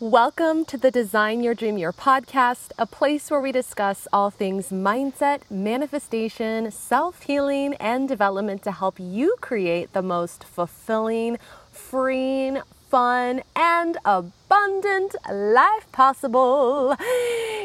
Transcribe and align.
Welcome 0.00 0.64
to 0.64 0.78
the 0.78 0.90
Design 0.90 1.42
Your 1.42 1.54
Dream 1.54 1.76
Year 1.76 1.92
podcast, 1.92 2.72
a 2.78 2.86
place 2.86 3.30
where 3.30 3.38
we 3.38 3.52
discuss 3.52 4.08
all 4.14 4.30
things 4.30 4.70
mindset, 4.70 5.42
manifestation, 5.50 6.70
self 6.70 7.24
healing, 7.24 7.74
and 7.74 8.08
development 8.08 8.62
to 8.62 8.72
help 8.72 8.98
you 8.98 9.36
create 9.42 9.92
the 9.92 10.00
most 10.00 10.42
fulfilling, 10.42 11.36
freeing, 11.70 12.62
fun, 12.90 13.40
and 13.54 13.96
abundant 14.04 15.14
life 15.32 15.86
possible. 15.92 16.96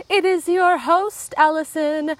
It 0.07 0.23
is 0.23 0.47
your 0.47 0.77
host, 0.77 1.33
Allison, 1.35 2.15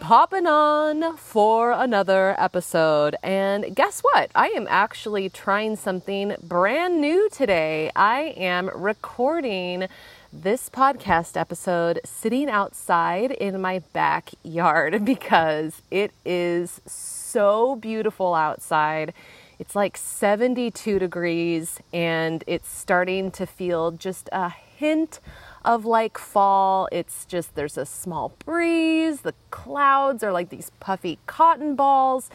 popping 0.00 0.46
on 0.46 1.18
for 1.18 1.72
another 1.72 2.34
episode. 2.38 3.14
And 3.22 3.76
guess 3.76 4.00
what? 4.00 4.30
I 4.34 4.48
am 4.48 4.66
actually 4.70 5.28
trying 5.28 5.76
something 5.76 6.34
brand 6.42 6.98
new 6.98 7.28
today. 7.30 7.90
I 7.94 8.32
am 8.38 8.70
recording 8.74 9.88
this 10.32 10.70
podcast 10.70 11.38
episode 11.38 12.00
sitting 12.04 12.48
outside 12.48 13.32
in 13.32 13.60
my 13.60 13.80
backyard 13.92 15.04
because 15.04 15.82
it 15.90 16.10
is 16.24 16.80
so 16.86 17.76
beautiful 17.76 18.34
outside 18.34 19.12
it's 19.58 19.74
like 19.74 19.96
72 19.96 20.98
degrees 20.98 21.80
and 21.92 22.44
it's 22.46 22.68
starting 22.68 23.30
to 23.32 23.46
feel 23.46 23.90
just 23.90 24.28
a 24.32 24.50
hint 24.50 25.20
of 25.64 25.84
like 25.84 26.18
fall. 26.18 26.88
It's 26.92 27.24
just 27.24 27.54
there's 27.54 27.78
a 27.78 27.86
small 27.86 28.32
breeze. 28.44 29.22
The 29.22 29.34
clouds 29.50 30.22
are 30.22 30.32
like 30.32 30.50
these 30.50 30.70
puffy 30.78 31.18
cotton 31.26 31.74
balls. 31.74 32.30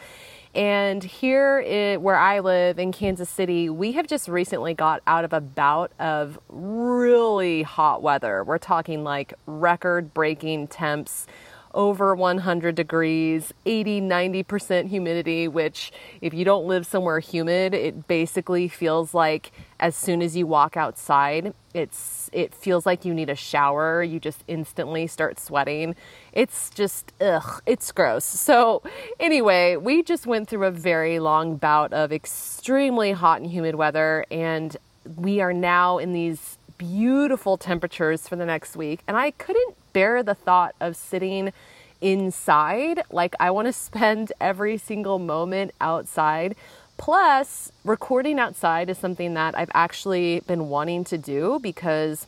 And 0.54 1.02
here 1.02 1.60
it, 1.60 2.02
where 2.02 2.18
I 2.18 2.40
live 2.40 2.78
in 2.78 2.92
Kansas 2.92 3.30
City, 3.30 3.70
we 3.70 3.92
have 3.92 4.06
just 4.06 4.28
recently 4.28 4.74
got 4.74 5.00
out 5.06 5.24
of 5.24 5.32
a 5.32 5.40
bout 5.40 5.92
of 5.98 6.38
really 6.50 7.62
hot 7.62 8.02
weather. 8.02 8.44
We're 8.44 8.58
talking 8.58 9.02
like 9.02 9.32
record 9.46 10.12
breaking 10.12 10.68
temps 10.68 11.26
over 11.74 12.14
100 12.14 12.74
degrees, 12.74 13.52
80, 13.66 14.00
90% 14.02 14.88
humidity, 14.88 15.48
which 15.48 15.92
if 16.20 16.34
you 16.34 16.44
don't 16.44 16.66
live 16.66 16.86
somewhere 16.86 17.20
humid, 17.20 17.74
it 17.74 18.06
basically 18.06 18.68
feels 18.68 19.14
like 19.14 19.52
as 19.80 19.96
soon 19.96 20.22
as 20.22 20.36
you 20.36 20.46
walk 20.46 20.76
outside, 20.76 21.54
it's 21.74 22.30
it 22.32 22.54
feels 22.54 22.86
like 22.86 23.04
you 23.04 23.12
need 23.12 23.28
a 23.28 23.34
shower. 23.34 24.02
You 24.02 24.20
just 24.20 24.44
instantly 24.46 25.06
start 25.06 25.40
sweating. 25.40 25.96
It's 26.32 26.70
just 26.70 27.12
ugh, 27.20 27.62
it's 27.66 27.90
gross. 27.92 28.24
So, 28.24 28.82
anyway, 29.18 29.76
we 29.76 30.02
just 30.02 30.26
went 30.26 30.48
through 30.48 30.66
a 30.66 30.70
very 30.70 31.18
long 31.18 31.56
bout 31.56 31.92
of 31.92 32.12
extremely 32.12 33.12
hot 33.12 33.40
and 33.40 33.50
humid 33.50 33.74
weather 33.74 34.24
and 34.30 34.76
we 35.16 35.40
are 35.40 35.52
now 35.52 35.98
in 35.98 36.12
these 36.12 36.58
beautiful 36.78 37.56
temperatures 37.56 38.28
for 38.28 38.36
the 38.36 38.46
next 38.46 38.76
week 38.76 39.00
and 39.06 39.16
I 39.16 39.32
couldn't 39.32 39.76
bear 39.92 40.22
the 40.22 40.34
thought 40.34 40.74
of 40.80 40.96
sitting 40.96 41.52
inside. 42.00 43.02
Like, 43.10 43.34
I 43.40 43.50
want 43.50 43.66
to 43.66 43.72
spend 43.88 44.32
every 44.40 44.76
single 44.76 45.18
moment 45.18 45.72
outside. 45.80 46.54
Plus, 46.98 47.72
recording 47.84 48.38
outside 48.38 48.88
is 48.90 48.98
something 48.98 49.34
that 49.34 49.58
I've 49.58 49.70
actually 49.74 50.40
been 50.40 50.68
wanting 50.68 51.04
to 51.04 51.18
do 51.18 51.58
because 51.60 52.26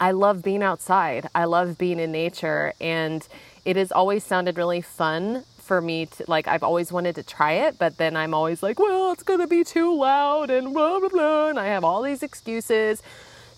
I 0.00 0.10
love 0.10 0.42
being 0.42 0.62
outside. 0.62 1.28
I 1.34 1.44
love 1.44 1.78
being 1.78 2.00
in 2.00 2.10
nature, 2.10 2.72
and 2.80 3.26
it 3.64 3.76
has 3.76 3.92
always 3.92 4.24
sounded 4.24 4.56
really 4.56 4.80
fun 4.80 5.44
for 5.58 5.80
me 5.80 6.06
to 6.06 6.24
like 6.28 6.46
I've 6.46 6.62
always 6.62 6.92
wanted 6.92 7.14
to 7.14 7.22
try 7.22 7.52
it, 7.52 7.78
but 7.78 7.96
then 7.96 8.16
I'm 8.16 8.34
always 8.34 8.62
like, 8.62 8.78
well, 8.78 9.12
it's 9.12 9.22
gonna 9.22 9.46
be 9.46 9.64
too 9.64 9.94
loud 9.94 10.50
and 10.50 10.74
blah 10.74 10.98
blah 11.00 11.08
blah, 11.08 11.48
and 11.48 11.58
I 11.58 11.66
have 11.66 11.84
all 11.84 12.02
these 12.02 12.22
excuses. 12.22 13.02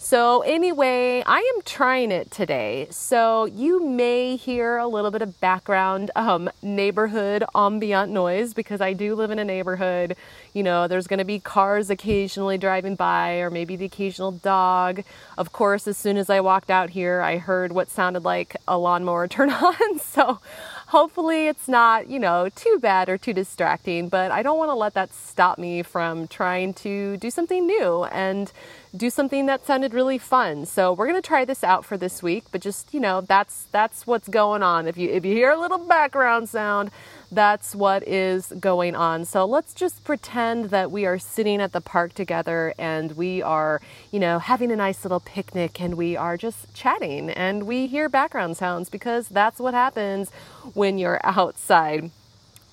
So, 0.09 0.43
anyway, 0.43 1.25
I 1.27 1.39
am 1.39 1.63
trying 1.65 2.13
it 2.13 2.31
today. 2.31 2.87
So, 2.91 3.47
you 3.47 3.85
may 3.85 4.37
hear 4.37 4.77
a 4.77 4.87
little 4.87 5.11
bit 5.11 5.21
of 5.21 5.41
background 5.41 6.13
um, 6.15 6.49
neighborhood 6.63 7.43
ambient 7.57 8.13
noise 8.13 8.55
because 8.55 8.81
I 8.81 8.93
do 8.93 9.17
live 9.17 9.33
in 9.33 9.41
a 9.41 9.45
neighborhood. 9.45 10.15
You 10.53 10.63
know, 10.63 10.87
there's 10.87 11.09
going 11.09 11.19
to 11.19 11.25
be 11.25 11.41
cars 11.41 11.91
occasionally 11.91 12.57
driving 12.57 12.95
by, 12.95 13.39
or 13.39 13.51
maybe 13.51 13.75
the 13.75 13.87
occasional 13.87 14.31
dog. 14.31 15.03
Of 15.37 15.51
course, 15.51 15.89
as 15.89 15.99
soon 15.99 16.19
as 16.19 16.31
I 16.31 16.39
walked 16.39 16.71
out 16.71 16.91
here, 16.91 17.21
I 17.21 17.39
heard 17.39 17.73
what 17.73 17.91
sounded 17.91 18.23
like 18.23 18.57
a 18.69 18.79
lawnmower 18.79 19.27
turn 19.37 19.51
on. 19.51 19.99
So, 19.99 20.39
hopefully 20.87 21.49
it's 21.49 21.67
not, 21.67 22.09
you 22.09 22.19
know, 22.19 22.49
too 22.55 22.79
bad 22.81 23.09
or 23.09 23.19
too 23.19 23.33
distracting, 23.33 24.09
but 24.09 24.31
I 24.31 24.43
don't 24.43 24.59
want 24.59 24.71
to 24.71 24.75
let 24.75 24.95
that 24.95 25.13
stop 25.15 25.59
me 25.59 25.83
from 25.83 26.29
trying 26.29 26.75
to 26.75 27.17
do 27.17 27.31
something 27.31 27.67
new 27.67 28.05
and 28.05 28.53
do 28.97 29.11
something 29.11 29.47
that 29.47 29.67
sounded 29.67 29.93
really 29.93 30.19
fun. 30.19 30.65
So 30.65 30.93
we're 30.93 31.13
to 31.13 31.21
try 31.21 31.45
this 31.45 31.65
out 31.65 31.85
for 31.85 31.97
this 31.97 32.23
week, 32.23 32.45
but 32.53 32.61
just, 32.61 32.95
you 32.95 33.01
know, 33.01 33.21
that's 33.21 33.67
that's 33.73 34.07
what's 34.07 34.29
going 34.29 34.63
on. 34.63 34.87
If 34.87 34.97
you 34.97 35.11
if 35.11 35.25
you 35.25 35.33
hear 35.35 35.51
a 35.51 35.61
little 35.61 35.79
background 35.79 36.49
sound, 36.49 36.91
that's 37.31 37.75
what 37.75 38.07
is 38.07 38.53
going 38.61 38.95
on. 38.95 39.25
So 39.25 39.45
let's 39.45 39.75
just 39.75 40.05
pretend 40.05 40.67
that 40.71 40.91
we 40.91 41.07
are 41.07 41.19
sitting 41.19 41.61
at 41.61 41.73
the 41.73 41.81
park 41.81 42.15
together 42.15 42.73
and 42.79 43.17
we 43.17 43.43
are, 43.43 43.81
you 44.13 44.21
know, 44.21 44.39
having 44.39 44.71
a 44.71 44.77
nice 44.77 45.05
little 45.05 45.21
picnic 45.21 45.81
and 45.81 45.97
we 45.97 46.17
are 46.17 46.37
just 46.37 46.73
chatting 46.75 47.31
and 47.31 47.67
we 47.67 47.87
hear 47.87 48.09
background 48.09 48.57
sounds 48.57 48.89
because 48.89 49.29
that's 49.29 49.59
what 49.59 49.75
happens 49.75 50.31
when 50.75 50.99
you're 50.99 51.21
outside. 51.25 52.11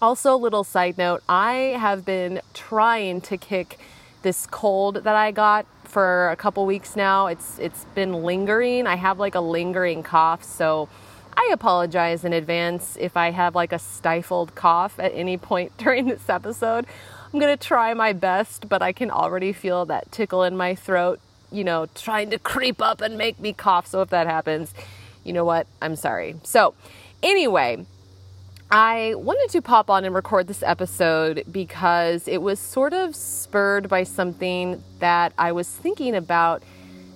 Also, 0.01 0.35
little 0.35 0.63
side 0.63 0.97
note, 0.97 1.23
I 1.29 1.77
have 1.79 2.05
been 2.05 2.41
trying 2.53 3.21
to 3.21 3.37
kick 3.37 3.79
this 4.21 4.45
cold 4.47 5.03
that 5.03 5.15
I 5.15 5.31
got 5.31 5.65
for 5.85 6.29
a 6.29 6.35
couple 6.35 6.65
weeks 6.65 6.95
now. 6.95 7.27
It's 7.27 7.59
it's 7.59 7.85
been 7.95 8.23
lingering. 8.23 8.87
I 8.87 8.95
have 8.95 9.19
like 9.19 9.35
a 9.35 9.39
lingering 9.39 10.03
cough, 10.03 10.43
so 10.43 10.89
I 11.35 11.49
apologize 11.51 12.23
in 12.23 12.33
advance 12.33 12.97
if 12.99 13.17
I 13.17 13.31
have 13.31 13.55
like 13.55 13.73
a 13.73 13.79
stifled 13.79 14.55
cough 14.55 14.99
at 14.99 15.13
any 15.13 15.37
point 15.37 15.75
during 15.77 16.07
this 16.07 16.29
episode. 16.29 16.85
I'm 17.33 17.39
going 17.39 17.55
to 17.55 17.63
try 17.63 17.93
my 17.93 18.13
best, 18.13 18.69
but 18.69 18.81
I 18.81 18.93
can 18.93 19.09
already 19.09 19.53
feel 19.53 19.85
that 19.85 20.11
tickle 20.11 20.43
in 20.43 20.55
my 20.55 20.75
throat, 20.75 21.19
you 21.51 21.63
know, 21.63 21.87
trying 21.95 22.29
to 22.29 22.37
creep 22.39 22.81
up 22.81 23.01
and 23.01 23.17
make 23.17 23.39
me 23.39 23.53
cough. 23.53 23.87
So 23.87 24.01
if 24.01 24.09
that 24.09 24.27
happens, 24.27 24.73
you 25.23 25.33
know 25.33 25.43
what? 25.43 25.65
I'm 25.81 25.95
sorry. 25.95 26.35
So, 26.43 26.75
anyway, 27.23 27.85
I 28.69 29.15
wanted 29.15 29.51
to 29.51 29.61
pop 29.61 29.89
on 29.89 30.05
and 30.05 30.13
record 30.13 30.47
this 30.47 30.63
episode 30.63 31.43
because 31.51 32.27
it 32.27 32.41
was 32.41 32.59
sort 32.59 32.93
of 32.93 33.15
spurred 33.15 33.89
by 33.89 34.03
something 34.03 34.83
that 34.99 35.33
I 35.37 35.51
was 35.53 35.67
thinking 35.67 36.15
about 36.15 36.63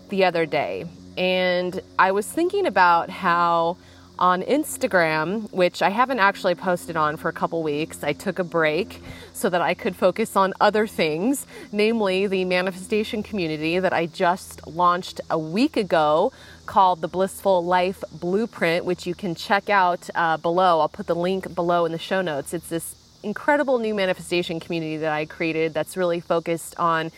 the 0.10 0.26
other 0.26 0.46
day. 0.46 0.86
And 1.18 1.80
I 1.98 2.12
was 2.12 2.28
thinking 2.28 2.66
about 2.66 3.10
how 3.10 3.78
on 4.20 4.42
Instagram, 4.44 5.52
which 5.52 5.82
I 5.82 5.90
haven't 5.90 6.20
actually 6.20 6.56
posted 6.56 6.96
on 6.96 7.18
for 7.18 7.30
a 7.30 7.34
couple 7.34 7.64
weeks. 7.64 8.04
I 8.04 8.14
took 8.14 8.40
a 8.40 8.44
break 8.44 9.02
so 9.34 9.50
that 9.50 9.62
I 9.62 9.74
could 9.74 9.96
focus 9.96 10.36
on 10.36 10.54
other 10.60 10.88
things, 10.88 11.46
namely 11.72 12.28
the 12.28 12.46
manifestation 12.46 13.24
community 13.24 13.80
that 13.80 13.94
I 13.94 14.06
just 14.06 14.66
launched 14.68 15.22
a 15.30 15.38
week 15.38 15.78
ago 15.78 16.32
called 16.66 17.02
the 17.02 17.08
Blissful 17.08 17.64
Life 17.64 18.04
Blueprint, 18.12 18.86
which 18.86 19.08
you 19.08 19.16
can 19.16 19.36
check 19.36 19.70
out 19.70 20.10
uh, 20.16 20.38
below. 20.38 20.80
I'll 20.80 20.90
put 20.90 21.08
the 21.08 21.16
link 21.16 21.54
below 21.56 21.86
in 21.86 21.92
the 21.92 21.98
show 21.98 22.22
notes. 22.22 22.54
It's 22.54 22.70
this 22.70 22.96
incredible 23.24 23.80
new 23.80 23.94
manifestation 23.94 24.60
community 24.60 24.98
that 24.98 25.12
I 25.12 25.26
created 25.26 25.74
that's 25.74 25.98
really 25.98 26.20
focused 26.20 26.76
on 26.78 27.12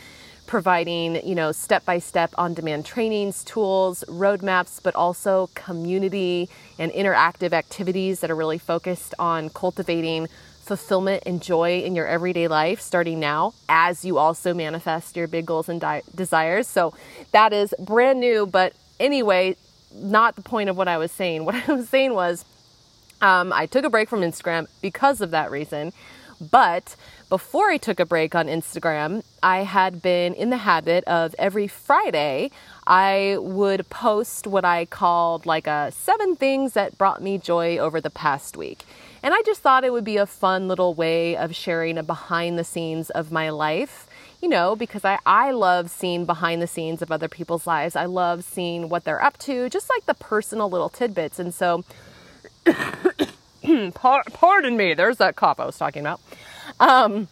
providing, 0.50 1.24
you 1.28 1.36
know, 1.36 1.52
step 1.52 1.86
by 1.86 2.00
step 2.00 2.34
on 2.36 2.56
demand 2.56 2.84
trainings, 2.84 3.44
tools, 3.44 4.04
roadmaps, 4.08 4.82
but 4.82 4.96
also 4.96 5.48
community 5.54 6.50
and 6.80 6.92
interactive 6.92 7.54
activities 7.54 8.22
that 8.22 8.32
are 8.32 8.36
really 8.36 8.58
focused 8.58 9.14
on 9.20 9.52
cultivating 9.52 10.28
fulfillment 10.64 11.22
and 11.28 11.44
joy 11.44 11.82
in 11.82 11.94
your 11.94 12.08
everyday 12.08 12.48
life 12.48 12.82
starting 12.82 13.20
now 13.20 13.54
as 13.70 14.04
you 14.04 14.18
also 14.18 14.52
manifest 14.52 15.16
your 15.16 15.28
big 15.28 15.46
goals 15.46 15.70
and 15.70 15.82
di- 15.82 16.02
desires. 16.16 16.68
So 16.68 16.96
that 17.32 17.54
is 17.54 17.76
brand 17.78 18.20
new, 18.20 18.48
but 18.48 18.74
anyway, 19.00 19.56
not 19.94 20.36
the 20.36 20.42
point 20.42 20.68
of 20.68 20.76
what 20.76 20.88
I 20.88 20.98
was 20.98 21.12
saying. 21.12 21.46
What 21.50 21.70
I 21.70 21.74
was 21.74 21.90
saying 21.90 22.16
was 22.16 22.44
um, 23.22 23.54
I 23.54 23.68
took 23.68 23.86
a 23.86 23.90
break 23.92 24.10
from 24.10 24.22
Instagram 24.22 24.66
because 24.82 25.22
of 25.22 25.30
that 25.30 25.52
reason. 25.52 25.94
But 26.42 26.96
before 27.30 27.70
I 27.70 27.78
took 27.78 28.00
a 28.00 28.06
break 28.06 28.34
on 28.34 28.48
Instagram, 28.48 29.24
I 29.44 29.60
had 29.60 30.02
been 30.02 30.34
in 30.34 30.50
the 30.50 30.58
habit 30.58 31.04
of 31.06 31.36
every 31.38 31.68
Friday, 31.68 32.50
I 32.88 33.38
would 33.40 33.88
post 33.90 34.48
what 34.48 34.66
I 34.66 34.86
called 34.86 35.46
like 35.46 35.68
a 35.68 35.92
seven 35.92 36.36
things 36.36 36.74
that 36.74 36.98
brought 36.98 37.22
me 37.22 37.38
joy 37.38 37.78
over 37.78 38.02
the 38.02 38.10
past 38.10 38.58
week. 38.58 38.84
And 39.22 39.34
I 39.34 39.42
just 39.46 39.62
thought 39.62 39.84
it 39.84 39.94
would 39.94 40.04
be 40.04 40.18
a 40.18 40.26
fun 40.26 40.68
little 40.68 40.96
way 40.96 41.38
of 41.38 41.56
sharing 41.56 41.98
a 42.00 42.04
behind 42.04 42.58
the 42.58 42.64
scenes 42.64 43.10
of 43.12 43.32
my 43.32 43.50
life 43.50 44.08
you 44.42 44.48
know, 44.48 44.76
because 44.76 45.04
I, 45.04 45.20
I 45.26 45.52
love 45.52 45.90
seeing 45.90 46.26
behind 46.26 46.62
the 46.62 46.68
scenes 46.68 47.02
of 47.02 47.12
other 47.12 47.28
people's 47.28 47.68
lives. 47.68 47.96
I 47.96 48.06
love 48.06 48.44
seeing 48.46 48.88
what 48.88 49.04
they're 49.04 49.22
up 49.22 49.38
to, 49.40 49.70
just 49.70 49.90
like 49.90 50.06
the 50.06 50.14
personal 50.14 50.70
little 50.70 50.88
tidbits. 50.88 51.40
And 51.40 51.54
so, 51.54 51.84
pardon 53.94 54.78
me, 54.78 54.94
there's 54.94 55.18
that 55.18 55.36
cough 55.36 55.60
I 55.60 55.66
was 55.66 55.78
talking 55.78 56.00
about. 56.00 56.22
Um, 56.80 57.28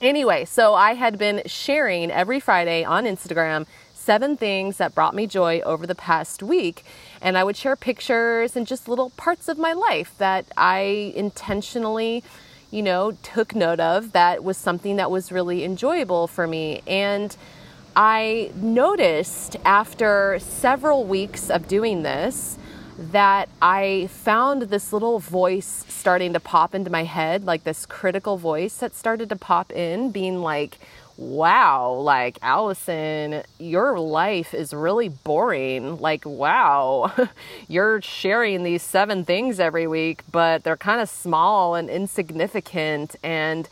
anyway, 0.00 0.44
so 0.44 0.74
I 0.74 0.94
had 0.94 1.18
been 1.18 1.42
sharing 1.46 2.10
every 2.10 2.40
Friday 2.40 2.84
on 2.84 3.04
Instagram 3.04 3.66
seven 4.04 4.36
things 4.36 4.76
that 4.76 4.94
brought 4.94 5.14
me 5.14 5.26
joy 5.26 5.60
over 5.60 5.86
the 5.86 5.94
past 5.94 6.42
week. 6.42 6.84
And 7.22 7.38
I 7.38 7.44
would 7.44 7.56
share 7.56 7.74
pictures 7.74 8.54
and 8.54 8.66
just 8.66 8.86
little 8.86 9.10
parts 9.10 9.48
of 9.48 9.56
my 9.56 9.72
life 9.72 10.14
that 10.18 10.44
I 10.58 11.12
intentionally, 11.16 12.22
you 12.70 12.82
know, 12.82 13.12
took 13.22 13.54
note 13.54 13.80
of 13.80 14.12
that 14.12 14.44
was 14.44 14.58
something 14.58 14.96
that 14.96 15.10
was 15.10 15.32
really 15.32 15.64
enjoyable 15.64 16.26
for 16.26 16.46
me. 16.46 16.82
And 16.86 17.34
I 17.96 18.50
noticed 18.56 19.56
after 19.64 20.38
several 20.38 21.04
weeks 21.04 21.48
of 21.48 21.66
doing 21.66 22.02
this 22.02 22.58
that 22.98 23.48
I 23.60 24.08
found 24.10 24.62
this 24.62 24.92
little 24.92 25.18
voice 25.18 25.84
starting 25.88 26.32
to 26.32 26.40
pop 26.40 26.74
into 26.74 26.90
my 26.90 27.04
head, 27.04 27.44
like 27.44 27.64
this 27.64 27.86
critical 27.86 28.36
voice 28.36 28.76
that 28.78 28.94
started 28.94 29.28
to 29.30 29.36
pop 29.36 29.72
in, 29.72 30.10
being 30.10 30.40
like, 30.40 30.78
wow, 31.16 31.92
like 31.92 32.38
Allison, 32.42 33.42
your 33.58 33.98
life 33.98 34.54
is 34.54 34.72
really 34.72 35.08
boring. 35.08 35.98
Like, 35.98 36.24
wow, 36.24 37.12
you're 37.68 38.00
sharing 38.02 38.62
these 38.62 38.82
seven 38.82 39.24
things 39.24 39.60
every 39.60 39.86
week, 39.86 40.22
but 40.30 40.64
they're 40.64 40.76
kind 40.76 41.00
of 41.00 41.08
small 41.08 41.74
and 41.74 41.88
insignificant. 41.88 43.16
And 43.22 43.68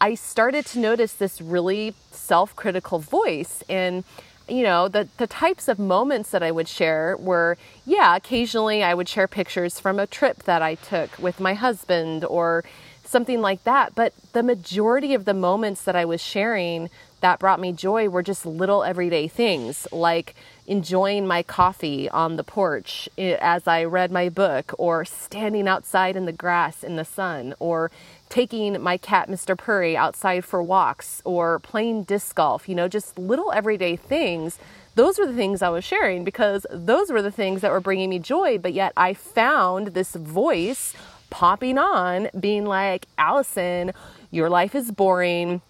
I 0.00 0.14
started 0.14 0.66
to 0.66 0.78
notice 0.78 1.14
this 1.14 1.40
really 1.40 1.94
self 2.10 2.54
critical 2.56 2.98
voice. 2.98 3.62
And 3.68 4.04
you 4.48 4.62
know, 4.62 4.88
the, 4.88 5.08
the 5.16 5.26
types 5.26 5.68
of 5.68 5.78
moments 5.78 6.30
that 6.30 6.42
I 6.42 6.50
would 6.50 6.68
share 6.68 7.16
were, 7.16 7.56
yeah, 7.84 8.16
occasionally 8.16 8.82
I 8.82 8.94
would 8.94 9.08
share 9.08 9.28
pictures 9.28 9.80
from 9.80 9.98
a 9.98 10.06
trip 10.06 10.44
that 10.44 10.62
I 10.62 10.76
took 10.76 11.18
with 11.18 11.40
my 11.40 11.54
husband 11.54 12.24
or 12.24 12.64
something 13.04 13.40
like 13.40 13.64
that. 13.64 13.94
But 13.94 14.12
the 14.32 14.42
majority 14.42 15.14
of 15.14 15.24
the 15.24 15.34
moments 15.34 15.82
that 15.82 15.96
I 15.96 16.04
was 16.04 16.22
sharing 16.22 16.90
that 17.20 17.38
brought 17.38 17.60
me 17.60 17.72
joy 17.72 18.08
were 18.08 18.22
just 18.22 18.44
little 18.44 18.84
everyday 18.84 19.26
things 19.26 19.88
like 19.90 20.34
enjoying 20.66 21.26
my 21.26 21.42
coffee 21.42 22.08
on 22.10 22.36
the 22.36 22.44
porch 22.44 23.08
eh, 23.16 23.36
as 23.40 23.66
I 23.66 23.84
read 23.84 24.10
my 24.10 24.28
book, 24.28 24.74
or 24.78 25.04
standing 25.04 25.66
outside 25.66 26.16
in 26.16 26.26
the 26.26 26.32
grass 26.32 26.84
in 26.84 26.96
the 26.96 27.04
sun, 27.04 27.54
or 27.58 27.90
taking 28.28 28.80
my 28.82 28.96
cat, 28.96 29.28
Mr. 29.28 29.56
Purry, 29.56 29.96
outside 29.96 30.44
for 30.44 30.62
walks, 30.62 31.22
or 31.24 31.58
playing 31.60 32.04
disc 32.04 32.34
golf, 32.34 32.68
you 32.68 32.74
know, 32.74 32.88
just 32.88 33.18
little 33.18 33.52
everyday 33.52 33.96
things. 33.96 34.58
Those 34.94 35.18
were 35.18 35.26
the 35.26 35.34
things 35.34 35.62
I 35.62 35.68
was 35.68 35.84
sharing 35.84 36.24
because 36.24 36.66
those 36.70 37.10
were 37.10 37.22
the 37.22 37.30
things 37.30 37.60
that 37.60 37.70
were 37.70 37.80
bringing 37.80 38.10
me 38.10 38.18
joy. 38.18 38.58
But 38.58 38.72
yet 38.72 38.92
I 38.96 39.14
found 39.14 39.88
this 39.88 40.14
voice 40.14 40.94
popping 41.30 41.78
on, 41.78 42.28
being 42.38 42.64
like, 42.64 43.06
Allison, 43.18 43.92
your 44.30 44.48
life 44.48 44.74
is 44.74 44.90
boring. 44.90 45.60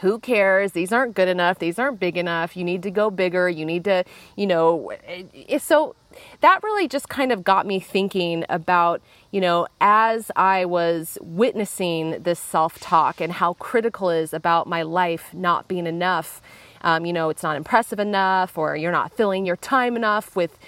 Who 0.00 0.20
cares? 0.20 0.72
These 0.72 0.92
aren't 0.92 1.14
good 1.14 1.28
enough. 1.28 1.58
These 1.58 1.78
aren't 1.78 1.98
big 1.98 2.16
enough. 2.16 2.56
You 2.56 2.62
need 2.62 2.84
to 2.84 2.90
go 2.90 3.10
bigger. 3.10 3.48
You 3.48 3.64
need 3.64 3.84
to, 3.84 4.04
you 4.36 4.46
know. 4.46 4.90
Eh, 4.90 5.24
eh, 5.34 5.44
eh, 5.48 5.58
so 5.58 5.96
that 6.40 6.62
really 6.62 6.88
just 6.88 7.08
kind 7.08 7.32
of 7.32 7.44
got 7.44 7.66
me 7.66 7.80
thinking 7.80 8.44
about, 8.48 9.02
you 9.30 9.40
know, 9.40 9.66
as 9.80 10.30
I 10.36 10.64
was 10.64 11.18
witnessing 11.20 12.22
this 12.22 12.38
self 12.38 12.78
talk 12.80 13.20
and 13.20 13.32
how 13.32 13.54
critical 13.54 14.10
is 14.10 14.32
about 14.32 14.66
my 14.66 14.82
life 14.82 15.32
not 15.34 15.68
being 15.68 15.86
enough. 15.86 16.40
Um, 16.82 17.04
you 17.04 17.12
know, 17.12 17.28
it's 17.28 17.42
not 17.42 17.56
impressive 17.56 17.98
enough, 17.98 18.56
or 18.56 18.76
you're 18.76 18.92
not 18.92 19.12
filling 19.12 19.44
your 19.44 19.56
time 19.56 19.96
enough 19.96 20.36
with 20.36 20.58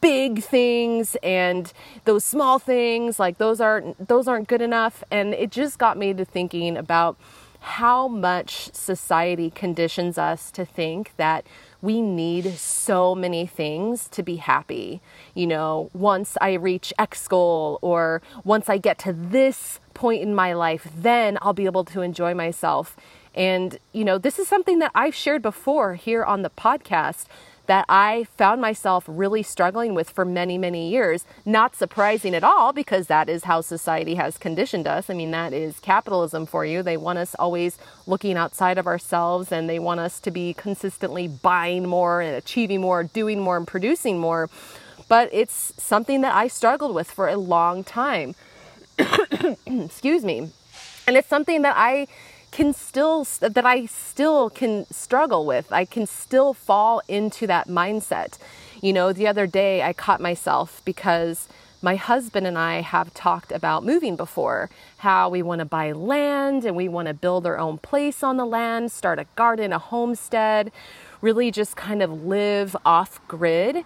big 0.00 0.42
things 0.42 1.16
and 1.22 1.72
those 2.04 2.24
small 2.24 2.58
things 2.58 3.18
like 3.18 3.38
those 3.38 3.60
aren't 3.60 4.06
those 4.06 4.28
aren't 4.28 4.46
good 4.46 4.62
enough 4.62 5.02
and 5.10 5.34
it 5.34 5.50
just 5.50 5.76
got 5.76 5.98
me 5.98 6.14
to 6.14 6.24
thinking 6.24 6.76
about 6.76 7.18
how 7.60 8.06
much 8.06 8.72
society 8.72 9.50
conditions 9.50 10.16
us 10.16 10.50
to 10.52 10.64
think 10.64 11.12
that 11.16 11.44
we 11.80 12.02
need 12.02 12.58
so 12.58 13.14
many 13.14 13.46
things 13.46 14.08
to 14.08 14.22
be 14.22 14.36
happy. 14.36 15.00
You 15.34 15.46
know, 15.46 15.90
once 15.92 16.36
I 16.40 16.54
reach 16.54 16.92
X 16.98 17.28
goal 17.28 17.78
or 17.82 18.20
once 18.44 18.68
I 18.68 18.78
get 18.78 18.98
to 19.00 19.12
this 19.12 19.80
point 19.94 20.22
in 20.22 20.34
my 20.34 20.52
life, 20.52 20.88
then 20.96 21.38
I'll 21.42 21.52
be 21.52 21.66
able 21.66 21.84
to 21.86 22.02
enjoy 22.02 22.34
myself. 22.34 22.96
And, 23.34 23.78
you 23.92 24.04
know, 24.04 24.18
this 24.18 24.38
is 24.38 24.48
something 24.48 24.80
that 24.80 24.90
I've 24.94 25.14
shared 25.14 25.42
before 25.42 25.94
here 25.94 26.24
on 26.24 26.42
the 26.42 26.50
podcast 26.50 27.26
that 27.68 27.84
I 27.86 28.26
found 28.38 28.62
myself 28.62 29.04
really 29.06 29.42
struggling 29.42 29.94
with 29.94 30.08
for 30.08 30.24
many, 30.24 30.56
many 30.56 30.88
years. 30.90 31.26
Not 31.44 31.76
surprising 31.76 32.34
at 32.34 32.42
all 32.42 32.72
because 32.72 33.06
that 33.06 33.28
is 33.28 33.44
how 33.44 33.60
society 33.60 34.14
has 34.14 34.38
conditioned 34.38 34.88
us. 34.88 35.10
I 35.10 35.14
mean, 35.14 35.30
that 35.32 35.52
is 35.52 35.78
capitalism 35.78 36.46
for 36.46 36.64
you. 36.64 36.82
They 36.82 36.96
want 36.96 37.18
us 37.18 37.36
always 37.38 37.78
looking 38.06 38.38
outside 38.38 38.78
of 38.78 38.86
ourselves 38.86 39.52
and 39.52 39.68
they 39.68 39.78
want 39.78 40.00
us 40.00 40.18
to 40.20 40.30
be 40.30 40.54
consistently 40.54 41.28
buying 41.28 41.86
more 41.86 42.22
and 42.22 42.34
achieving 42.34 42.80
more, 42.80 43.04
doing 43.04 43.38
more, 43.38 43.58
and 43.58 43.66
producing 43.66 44.18
more. 44.18 44.48
But 45.06 45.28
it's 45.30 45.74
something 45.76 46.22
that 46.22 46.34
I 46.34 46.48
struggled 46.48 46.94
with 46.94 47.10
for 47.10 47.28
a 47.28 47.36
long 47.36 47.84
time. 47.84 48.34
Excuse 49.66 50.24
me. 50.24 50.50
And 51.06 51.16
it's 51.18 51.28
something 51.28 51.62
that 51.62 51.74
I 51.76 52.06
can 52.50 52.72
still 52.72 53.24
that 53.40 53.64
I 53.64 53.86
still 53.86 54.50
can 54.50 54.86
struggle 54.90 55.46
with. 55.46 55.72
I 55.72 55.84
can 55.84 56.06
still 56.06 56.54
fall 56.54 57.02
into 57.08 57.46
that 57.46 57.68
mindset. 57.68 58.38
You 58.80 58.92
know, 58.92 59.12
the 59.12 59.26
other 59.26 59.46
day 59.46 59.82
I 59.82 59.92
caught 59.92 60.20
myself 60.20 60.82
because 60.84 61.48
my 61.80 61.94
husband 61.94 62.46
and 62.46 62.58
I 62.58 62.80
have 62.80 63.14
talked 63.14 63.52
about 63.52 63.84
moving 63.84 64.16
before, 64.16 64.68
how 64.98 65.28
we 65.28 65.42
want 65.42 65.60
to 65.60 65.64
buy 65.64 65.92
land 65.92 66.64
and 66.64 66.74
we 66.74 66.88
want 66.88 67.06
to 67.06 67.14
build 67.14 67.46
our 67.46 67.58
own 67.58 67.78
place 67.78 68.22
on 68.22 68.36
the 68.36 68.44
land, 68.44 68.90
start 68.90 69.18
a 69.20 69.26
garden, 69.36 69.72
a 69.72 69.78
homestead, 69.78 70.72
really 71.20 71.50
just 71.50 71.76
kind 71.76 72.02
of 72.02 72.24
live 72.24 72.76
off 72.84 73.20
grid. 73.28 73.84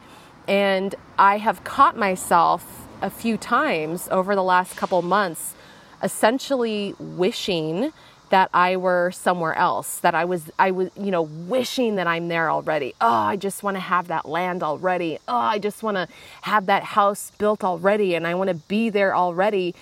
And 0.49 0.95
I 1.19 1.39
have 1.39 1.65
caught 1.65 1.97
myself 1.97 2.87
a 3.03 3.11
few 3.11 3.37
times 3.37 4.09
over 4.11 4.35
the 4.35 4.43
last 4.43 4.77
couple 4.77 5.03
months 5.03 5.55
essentially 6.03 6.95
wishing 6.99 7.93
that 8.33 8.49
I 8.55 8.79
were 8.79 9.11
somewhere 9.11 9.55
else, 9.55 9.99
that 10.01 10.15
I 10.15 10.25
was, 10.25 10.51
I 10.59 10.71
was, 10.71 10.89
you 10.97 11.11
know, 11.11 11.21
wishing 11.21 11.97
that 11.97 12.07
I'm 12.07 12.29
there 12.29 12.51
already. 12.51 12.95
Oh, 12.99 13.07
I 13.07 13.37
just 13.37 13.63
want 13.63 13.77
to 13.77 13.81
have 13.81 14.09
that 14.09 14.27
land 14.27 14.63
already. 14.63 15.19
Oh, 15.29 15.37
I 15.37 15.59
just 15.59 15.83
want 15.83 15.99
to 15.99 16.09
have 16.41 16.65
that 16.65 16.83
house 16.83 17.31
built 17.37 17.63
already 17.63 18.15
and 18.15 18.27
I 18.27 18.35
want 18.35 18.49
to 18.49 18.55
be 18.55 18.89
there 18.89 19.15
already. 19.15 19.75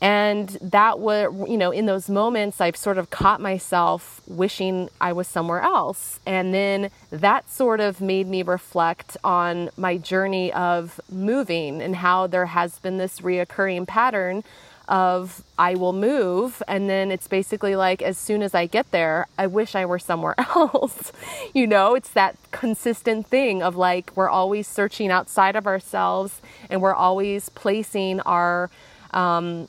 And 0.00 0.48
that 0.62 0.98
were, 0.98 1.30
you 1.46 1.58
know, 1.58 1.72
in 1.72 1.84
those 1.84 2.08
moments, 2.08 2.58
I've 2.58 2.76
sort 2.76 2.96
of 2.96 3.10
caught 3.10 3.42
myself 3.42 4.22
wishing 4.26 4.88
I 4.98 5.12
was 5.12 5.28
somewhere 5.28 5.60
else. 5.60 6.20
And 6.24 6.54
then 6.54 6.88
that 7.10 7.50
sort 7.50 7.80
of 7.80 8.00
made 8.00 8.28
me 8.28 8.42
reflect 8.42 9.18
on 9.22 9.68
my 9.76 9.98
journey 9.98 10.50
of 10.54 10.98
moving 11.12 11.82
and 11.82 11.96
how 11.96 12.28
there 12.28 12.46
has 12.46 12.78
been 12.78 12.96
this 12.96 13.20
reoccurring 13.20 13.86
pattern 13.86 14.42
of 14.88 15.42
I 15.58 15.74
will 15.74 15.92
move 15.92 16.62
and 16.68 16.88
then 16.88 17.10
it's 17.10 17.26
basically 17.26 17.74
like 17.74 18.02
as 18.02 18.18
soon 18.18 18.42
as 18.42 18.54
I 18.54 18.66
get 18.66 18.90
there 18.90 19.26
I 19.38 19.46
wish 19.46 19.74
I 19.74 19.84
were 19.86 19.98
somewhere 19.98 20.34
else. 20.38 21.12
You 21.52 21.66
know 21.66 21.94
it's 21.94 22.10
that 22.10 22.36
consistent 22.50 23.26
thing 23.26 23.62
of 23.62 23.76
like 23.76 24.12
we're 24.14 24.28
always 24.28 24.66
searching 24.68 25.10
outside 25.10 25.56
of 25.56 25.66
ourselves 25.66 26.40
and 26.68 26.82
we're 26.82 26.94
always 26.94 27.48
placing 27.48 28.20
our 28.20 28.70
um, 29.12 29.68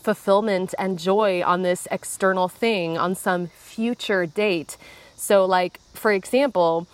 fulfillment 0.00 0.74
and 0.78 0.98
joy 0.98 1.42
on 1.42 1.62
this 1.62 1.88
external 1.90 2.48
thing 2.48 2.96
on 2.96 3.14
some 3.14 3.48
future 3.48 4.26
date. 4.26 4.76
So 5.16 5.44
like 5.44 5.80
for 5.94 6.12
example 6.12 6.86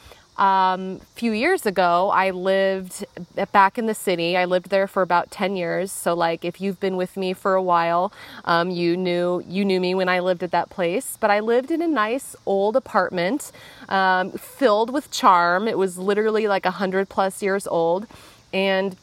um, 0.42 1.00
a 1.00 1.14
few 1.14 1.30
years 1.30 1.66
ago, 1.66 2.10
I 2.10 2.30
lived 2.30 3.06
back 3.52 3.78
in 3.78 3.86
the 3.86 3.94
city. 3.94 4.36
I 4.36 4.44
lived 4.44 4.70
there 4.70 4.88
for 4.88 5.00
about 5.00 5.30
10 5.30 5.54
years. 5.54 5.92
So, 5.92 6.14
like, 6.14 6.44
if 6.44 6.60
you've 6.60 6.80
been 6.80 6.96
with 6.96 7.16
me 7.16 7.32
for 7.32 7.54
a 7.54 7.62
while, 7.62 8.12
um, 8.44 8.68
you 8.68 8.96
knew 8.96 9.44
you 9.46 9.64
knew 9.64 9.80
me 9.80 9.94
when 9.94 10.08
I 10.08 10.18
lived 10.18 10.42
at 10.42 10.50
that 10.50 10.68
place. 10.68 11.16
But 11.20 11.30
I 11.30 11.38
lived 11.38 11.70
in 11.70 11.80
a 11.80 11.86
nice 11.86 12.34
old 12.44 12.74
apartment 12.74 13.52
um, 13.88 14.32
filled 14.32 14.92
with 14.92 15.12
charm. 15.12 15.68
It 15.68 15.78
was 15.78 15.96
literally 15.96 16.48
like 16.48 16.64
100 16.64 17.08
plus 17.08 17.40
years 17.40 17.68
old. 17.68 18.08
And 18.52 18.96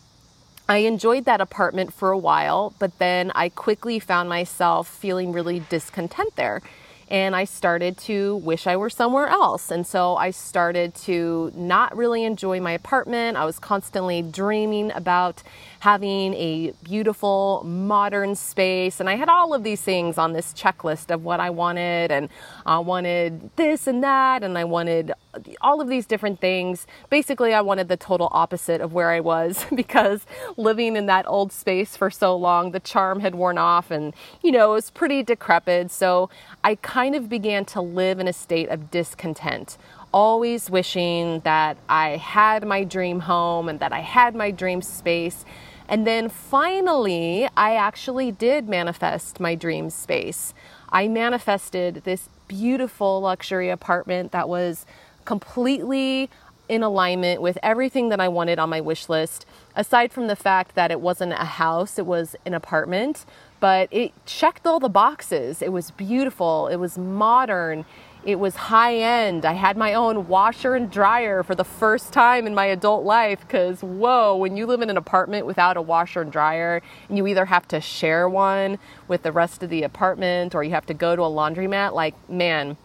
I 0.67 0.79
enjoyed 0.79 1.23
that 1.23 1.39
apartment 1.39 1.93
for 1.93 2.11
a 2.11 2.17
while, 2.17 2.73
but 2.79 2.99
then 2.99 3.31
I 3.33 3.47
quickly 3.47 3.97
found 3.97 4.27
myself 4.27 4.89
feeling 4.89 5.31
really 5.31 5.61
discontent 5.69 6.35
there 6.35 6.61
and 7.09 7.35
I 7.35 7.43
started 7.43 7.97
to 7.99 8.37
wish 8.37 8.67
I 8.67 8.77
were 8.77 8.89
somewhere 8.89 9.27
else. 9.27 9.71
And 9.71 9.85
so 9.85 10.15
I 10.15 10.31
started 10.31 10.93
to 10.95 11.51
not 11.55 11.95
really 11.97 12.23
enjoy 12.23 12.59
my 12.61 12.71
apartment. 12.71 13.35
I 13.37 13.45
was 13.45 13.59
constantly 13.59 14.21
dreaming 14.21 14.91
about 14.91 15.41
having 15.79 16.33
a 16.33 16.73
beautiful 16.83 17.63
modern 17.65 18.35
space. 18.35 18.99
And 18.99 19.09
I 19.09 19.15
had 19.15 19.29
all 19.29 19.53
of 19.53 19.63
these 19.63 19.81
things 19.81 20.17
on 20.17 20.33
this 20.33 20.53
checklist 20.53 21.09
of 21.09 21.23
what 21.23 21.39
I 21.39 21.49
wanted. 21.49 22.11
And 22.11 22.29
I 22.65 22.79
wanted 22.79 23.49
this 23.55 23.87
and 23.87 24.03
that. 24.03 24.43
And 24.43 24.57
I 24.57 24.65
wanted 24.65 25.13
all 25.61 25.79
of 25.79 25.87
these 25.87 26.05
different 26.05 26.41
things. 26.41 26.85
Basically, 27.09 27.53
I 27.53 27.61
wanted 27.61 27.87
the 27.87 27.97
total 27.97 28.27
opposite 28.31 28.81
of 28.81 28.93
where 28.93 29.09
I 29.09 29.21
was 29.21 29.65
because 29.75 30.25
living 30.57 30.95
in 30.95 31.05
that 31.05 31.25
old 31.27 31.51
space 31.51 31.95
for 31.95 32.11
so 32.11 32.35
long, 32.35 32.71
the 32.71 32.79
charm 32.79 33.21
had 33.21 33.35
worn 33.35 33.57
off 33.57 33.89
and, 33.89 34.13
you 34.43 34.51
know, 34.51 34.71
it 34.71 34.75
was 34.75 34.89
pretty 34.89 35.23
decrepit. 35.23 35.91
So 35.91 36.29
I 36.63 36.75
kind 36.75 37.15
of 37.15 37.29
began 37.29 37.63
to 37.65 37.81
live 37.81 38.19
in 38.19 38.27
a 38.27 38.33
state 38.33 38.69
of 38.69 38.91
discontent 38.91 39.77
always 40.11 40.69
wishing 40.69 41.39
that 41.41 41.77
I 41.87 42.17
had 42.17 42.65
my 42.65 42.83
dream 42.83 43.19
home 43.19 43.69
and 43.69 43.79
that 43.79 43.93
I 43.93 43.99
had 43.99 44.35
my 44.35 44.51
dream 44.51 44.81
space. 44.81 45.45
And 45.89 46.05
then 46.05 46.29
finally, 46.29 47.49
I 47.57 47.75
actually 47.75 48.31
did 48.31 48.69
manifest 48.69 49.39
my 49.39 49.55
dream 49.55 49.89
space. 49.89 50.53
I 50.89 51.07
manifested 51.07 52.03
this 52.05 52.29
beautiful 52.47 53.21
luxury 53.21 53.71
apartment 53.71 54.31
that 54.31 54.47
was 54.47 54.85
completely 55.25 56.29
in 56.69 56.83
alignment 56.83 57.41
with 57.41 57.57
everything 57.63 58.09
that 58.09 58.19
I 58.19 58.27
wanted 58.27 58.59
on 58.59 58.69
my 58.69 58.79
wish 58.79 59.09
list, 59.09 59.47
aside 59.75 60.13
from 60.13 60.27
the 60.27 60.35
fact 60.35 60.75
that 60.75 60.91
it 60.91 61.01
wasn't 61.01 61.33
a 61.33 61.37
house, 61.37 61.97
it 61.97 62.05
was 62.05 62.35
an 62.45 62.53
apartment, 62.53 63.25
but 63.59 63.89
it 63.91 64.13
checked 64.27 64.67
all 64.67 64.79
the 64.79 64.89
boxes. 64.89 65.63
It 65.63 65.73
was 65.73 65.89
beautiful, 65.89 66.67
it 66.67 66.75
was 66.75 66.99
modern, 66.99 67.85
it 68.25 68.35
was 68.37 68.55
high 68.55 68.95
end. 68.95 69.45
I 69.45 69.53
had 69.53 69.77
my 69.77 69.93
own 69.93 70.27
washer 70.27 70.75
and 70.75 70.91
dryer 70.91 71.41
for 71.41 71.55
the 71.55 71.63
first 71.63 72.11
time 72.11 72.45
in 72.45 72.53
my 72.53 72.65
adult 72.65 73.05
life 73.05 73.39
because, 73.41 73.81
whoa, 73.81 74.35
when 74.35 74.57
you 74.57 74.65
live 74.65 74.81
in 74.81 74.89
an 74.89 74.97
apartment 74.97 75.45
without 75.45 75.77
a 75.77 75.81
washer 75.81 76.21
and 76.21 76.31
dryer, 76.31 76.81
and 77.07 77.17
you 77.17 77.25
either 77.27 77.45
have 77.45 77.67
to 77.69 77.79
share 77.79 78.27
one 78.27 78.77
with 79.07 79.23
the 79.23 79.31
rest 79.31 79.63
of 79.63 79.69
the 79.69 79.83
apartment 79.83 80.53
or 80.53 80.63
you 80.63 80.71
have 80.71 80.85
to 80.87 80.93
go 80.93 81.15
to 81.15 81.21
a 81.21 81.29
laundromat, 81.29 81.93
like, 81.93 82.13
man, 82.29 82.75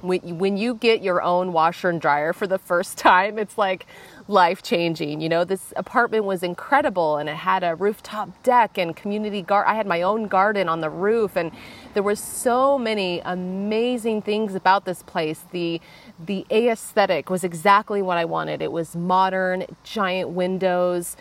when, 0.00 0.38
when 0.38 0.56
you 0.56 0.74
get 0.74 1.02
your 1.02 1.22
own 1.22 1.52
washer 1.52 1.88
and 1.88 2.00
dryer 2.00 2.32
for 2.32 2.46
the 2.46 2.58
first 2.58 2.96
time, 2.98 3.38
it's 3.38 3.58
like 3.58 3.86
life 4.28 4.62
changing. 4.62 5.20
You 5.20 5.28
know, 5.28 5.44
this 5.44 5.72
apartment 5.74 6.24
was 6.24 6.42
incredible 6.42 7.16
and 7.16 7.28
it 7.28 7.36
had 7.36 7.64
a 7.64 7.74
rooftop 7.74 8.42
deck 8.42 8.76
and 8.78 8.94
community 8.94 9.42
garden. 9.42 9.72
I 9.72 9.74
had 9.74 9.86
my 9.86 10.02
own 10.02 10.28
garden 10.28 10.68
on 10.68 10.80
the 10.80 10.90
roof 10.90 11.34
and 11.34 11.50
there 11.94 12.02
were 12.02 12.14
so 12.14 12.78
many 12.78 13.20
amazing 13.24 14.22
things 14.22 14.54
about 14.54 14.84
this 14.84 15.02
place. 15.02 15.44
The 15.50 15.80
the 16.24 16.46
aesthetic 16.50 17.30
was 17.30 17.42
exactly 17.42 18.02
what 18.02 18.18
I 18.18 18.26
wanted. 18.26 18.60
It 18.60 18.70
was 18.70 18.94
modern, 18.94 19.64
giant 19.82 20.30
windows. 20.30 21.16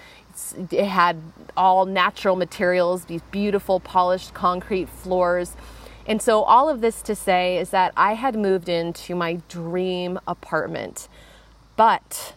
It 0.70 0.86
had 0.86 1.18
all 1.56 1.86
natural 1.86 2.36
materials, 2.36 3.06
these 3.06 3.22
beautiful 3.32 3.80
polished 3.80 4.34
concrete 4.34 4.90
floors 4.90 5.56
and 6.10 6.22
so, 6.22 6.44
all 6.44 6.70
of 6.70 6.80
this 6.80 7.02
to 7.02 7.16
say 7.16 7.58
is 7.58 7.72
that 7.72 7.92
I 7.98 8.14
had 8.14 8.34
moved 8.34 8.70
into 8.70 9.14
my 9.14 9.42
dream 9.50 10.18
apartment. 10.26 11.10
But 11.76 12.34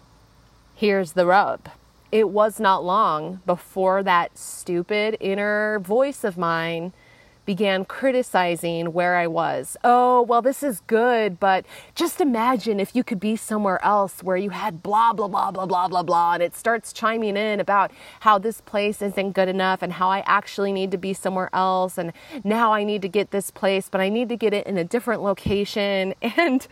here's 0.80 1.12
the 1.12 1.26
rub. 1.26 1.68
It 2.10 2.30
was 2.30 2.58
not 2.58 2.82
long 2.82 3.42
before 3.44 4.02
that 4.02 4.38
stupid 4.38 5.14
inner 5.20 5.78
voice 5.78 6.25
of 6.25 6.38
mine 6.38 6.94
began 7.50 7.85
criticizing 7.85 8.92
where 8.92 9.16
I 9.16 9.26
was. 9.26 9.76
Oh, 9.83 10.23
well, 10.23 10.40
this 10.40 10.62
is 10.62 10.83
good, 10.87 11.40
but 11.40 11.66
just 11.97 12.21
imagine 12.21 12.78
if 12.78 12.95
you 12.95 13.02
could 13.02 13.19
be 13.19 13.35
somewhere 13.35 13.85
else 13.85 14.23
where 14.23 14.37
you 14.37 14.50
had 14.50 14.85
blah, 14.85 15.12
blah, 15.12 15.26
blah, 15.26 15.50
blah, 15.50 15.66
blah, 15.66 15.88
blah, 15.88 16.04
blah. 16.04 16.35
And 16.35 16.45
it 16.45 16.54
starts 16.54 16.92
chiming 16.92 17.37
in 17.37 17.59
about 17.59 17.90
how 18.21 18.38
this 18.38 18.61
place 18.61 19.02
isn't 19.02 19.33
good 19.33 19.49
enough 19.49 19.83
and 19.83 19.95
how 19.95 20.09
I 20.09 20.21
actually 20.26 20.73
need 20.73 20.92
to 20.92 20.97
be 20.97 21.12
somewhere 21.12 21.50
else. 21.52 21.99
And 21.99 22.12
now 22.45 22.73
I 22.73 22.85
need 22.85 23.02
to 23.02 23.09
get 23.09 23.33
this 23.33 23.50
place, 23.50 23.88
but 23.90 24.00
I 24.00 24.11
need 24.11 24.28
to 24.28 24.37
get 24.37 24.54
it 24.54 24.64
in 24.69 24.78
a 24.78 24.85
different 24.85 25.21
location. 25.23 26.14
And, 26.37 26.66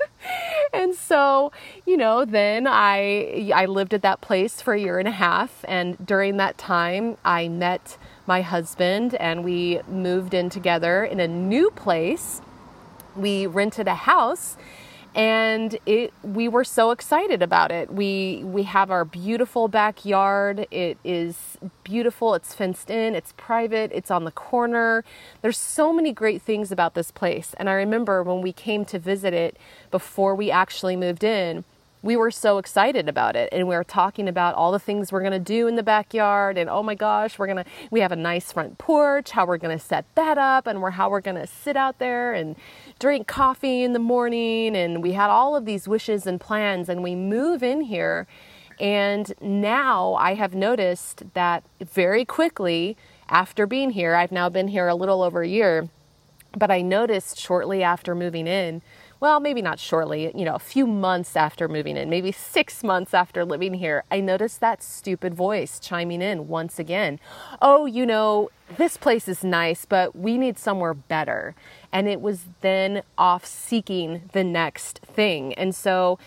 and 0.72 0.94
so, 0.94 1.50
you 1.84 1.96
know, 1.96 2.24
then 2.24 2.66
I, 2.66 3.50
I 3.54 3.66
lived 3.66 3.92
at 3.92 4.02
that 4.02 4.20
place 4.20 4.62
for 4.62 4.72
a 4.74 4.80
year 4.80 4.98
and 4.98 5.08
a 5.08 5.16
half. 5.26 5.64
And 5.66 5.98
during 6.06 6.36
that 6.36 6.56
time, 6.56 7.16
I 7.24 7.48
met 7.48 7.98
my 8.28 8.42
husband 8.42 9.14
and 9.14 9.42
we 9.42 9.80
moved 9.88 10.34
in 10.34 10.50
together 10.50 11.02
in 11.02 11.18
a 11.18 11.26
new 11.26 11.70
place. 11.70 12.42
We 13.16 13.46
rented 13.46 13.88
a 13.88 13.94
house 13.94 14.56
and 15.14 15.78
it 15.86 16.12
we 16.22 16.46
were 16.46 16.62
so 16.62 16.90
excited 16.90 17.42
about 17.42 17.72
it. 17.72 17.92
We 17.92 18.42
we 18.44 18.64
have 18.64 18.90
our 18.90 19.06
beautiful 19.06 19.66
backyard. 19.66 20.66
It 20.70 20.98
is 21.02 21.56
beautiful. 21.82 22.34
It's 22.34 22.54
fenced 22.54 22.90
in, 22.90 23.14
it's 23.14 23.32
private, 23.38 23.90
it's 23.94 24.10
on 24.10 24.24
the 24.24 24.30
corner. 24.30 25.04
There's 25.40 25.56
so 25.56 25.92
many 25.92 26.12
great 26.12 26.42
things 26.42 26.70
about 26.70 26.94
this 26.94 27.10
place. 27.10 27.54
And 27.58 27.70
I 27.70 27.72
remember 27.72 28.22
when 28.22 28.42
we 28.42 28.52
came 28.52 28.84
to 28.84 28.98
visit 28.98 29.32
it 29.32 29.56
before 29.90 30.34
we 30.34 30.50
actually 30.50 30.96
moved 30.96 31.24
in, 31.24 31.64
we 32.02 32.16
were 32.16 32.30
so 32.30 32.58
excited 32.58 33.08
about 33.08 33.36
it. 33.36 33.48
And 33.52 33.68
we 33.68 33.74
were 33.74 33.84
talking 33.84 34.28
about 34.28 34.54
all 34.54 34.72
the 34.72 34.78
things 34.78 35.10
we're 35.10 35.20
going 35.20 35.32
to 35.32 35.38
do 35.38 35.66
in 35.66 35.76
the 35.76 35.82
backyard 35.82 36.56
and 36.56 36.70
oh 36.70 36.82
my 36.82 36.94
gosh 36.94 37.38
we're 37.38 37.46
going 37.46 37.64
to 37.64 37.64
we 37.90 38.00
have 38.00 38.12
a 38.12 38.16
nice 38.16 38.52
front 38.52 38.78
porch 38.78 39.30
how 39.30 39.46
we're 39.46 39.58
going 39.58 39.76
to 39.76 39.84
set 39.84 40.04
that 40.14 40.38
up 40.38 40.66
and 40.66 40.80
we're 40.80 40.90
how 40.90 41.10
we're 41.10 41.20
going 41.20 41.36
to 41.36 41.46
sit 41.46 41.76
out 41.76 41.98
there 41.98 42.32
and 42.32 42.56
drink 42.98 43.26
coffee 43.26 43.82
in 43.82 43.92
the 43.92 43.98
morning. 43.98 44.76
And 44.76 45.02
we 45.02 45.12
had 45.12 45.30
all 45.30 45.56
of 45.56 45.64
these 45.64 45.88
wishes 45.88 46.26
and 46.26 46.40
plans 46.40 46.88
and 46.88 47.02
we 47.02 47.14
move 47.14 47.62
in 47.62 47.82
here. 47.82 48.26
And 48.80 49.32
now 49.40 50.14
I 50.14 50.34
have 50.34 50.54
noticed 50.54 51.24
that 51.34 51.64
very 51.80 52.24
quickly 52.24 52.96
after 53.28 53.66
being 53.66 53.90
here 53.90 54.14
I've 54.14 54.32
now 54.32 54.48
been 54.48 54.68
here 54.68 54.88
a 54.88 54.94
little 54.94 55.22
over 55.22 55.42
a 55.42 55.48
year 55.48 55.88
but 56.56 56.70
I 56.70 56.80
noticed 56.80 57.38
shortly 57.38 57.82
after 57.82 58.14
moving 58.14 58.46
in 58.46 58.82
well, 59.20 59.40
maybe 59.40 59.60
not 59.60 59.78
shortly, 59.78 60.32
you 60.36 60.44
know, 60.44 60.54
a 60.54 60.60
few 60.60 60.86
months 60.86 61.34
after 61.36 61.68
moving 61.68 61.96
in, 61.96 62.08
maybe 62.08 62.30
six 62.30 62.84
months 62.84 63.12
after 63.14 63.44
living 63.44 63.74
here, 63.74 64.04
I 64.10 64.20
noticed 64.20 64.60
that 64.60 64.82
stupid 64.82 65.34
voice 65.34 65.80
chiming 65.80 66.22
in 66.22 66.46
once 66.48 66.78
again. 66.78 67.18
Oh, 67.60 67.86
you 67.86 68.06
know, 68.06 68.50
this 68.76 68.96
place 68.96 69.26
is 69.26 69.42
nice, 69.42 69.84
but 69.84 70.14
we 70.14 70.38
need 70.38 70.58
somewhere 70.58 70.94
better. 70.94 71.56
And 71.92 72.06
it 72.06 72.20
was 72.20 72.44
then 72.60 73.02
off 73.16 73.44
seeking 73.44 74.30
the 74.32 74.44
next 74.44 75.00
thing. 75.00 75.54
And 75.54 75.74
so, 75.74 76.18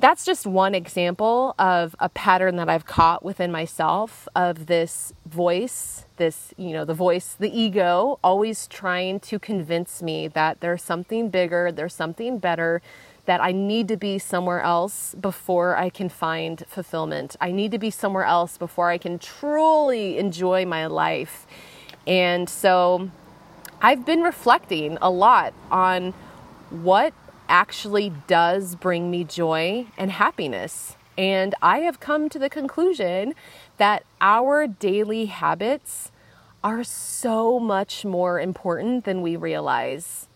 that's 0.00 0.24
just 0.24 0.46
one 0.46 0.74
example 0.74 1.54
of 1.58 1.96
a 1.98 2.08
pattern 2.08 2.56
that 2.56 2.68
I've 2.68 2.86
caught 2.86 3.24
within 3.24 3.50
myself 3.50 4.28
of 4.36 4.66
this 4.66 5.12
voice, 5.26 6.06
this, 6.18 6.54
you 6.56 6.72
know, 6.72 6.84
the 6.84 6.94
voice, 6.94 7.36
the 7.38 7.50
ego, 7.50 8.20
always 8.22 8.68
trying 8.68 9.18
to 9.20 9.40
convince 9.40 10.00
me 10.00 10.28
that 10.28 10.60
there's 10.60 10.82
something 10.82 11.30
bigger, 11.30 11.72
there's 11.72 11.94
something 11.94 12.38
better, 12.38 12.80
that 13.24 13.42
I 13.42 13.50
need 13.52 13.88
to 13.88 13.96
be 13.96 14.18
somewhere 14.18 14.60
else 14.60 15.16
before 15.20 15.76
I 15.76 15.90
can 15.90 16.08
find 16.08 16.64
fulfillment. 16.68 17.36
I 17.40 17.50
need 17.50 17.72
to 17.72 17.78
be 17.78 17.90
somewhere 17.90 18.24
else 18.24 18.56
before 18.56 18.90
I 18.90 18.98
can 18.98 19.18
truly 19.18 20.16
enjoy 20.16 20.64
my 20.64 20.86
life. 20.86 21.46
And 22.06 22.48
so 22.48 23.10
I've 23.82 24.06
been 24.06 24.22
reflecting 24.22 24.96
a 25.02 25.10
lot 25.10 25.52
on 25.70 26.14
what 26.70 27.12
actually 27.48 28.12
does 28.26 28.74
bring 28.74 29.10
me 29.10 29.24
joy 29.24 29.86
and 29.96 30.10
happiness. 30.10 30.96
And 31.16 31.54
I 31.60 31.78
have 31.80 32.00
come 32.00 32.28
to 32.28 32.38
the 32.38 32.50
conclusion 32.50 33.34
that 33.76 34.04
our 34.20 34.66
daily 34.66 35.26
habits 35.26 36.12
are 36.62 36.84
so 36.84 37.58
much 37.58 38.04
more 38.04 38.40
important 38.40 39.04
than 39.04 39.22
we 39.22 39.36
realize. 39.36 40.28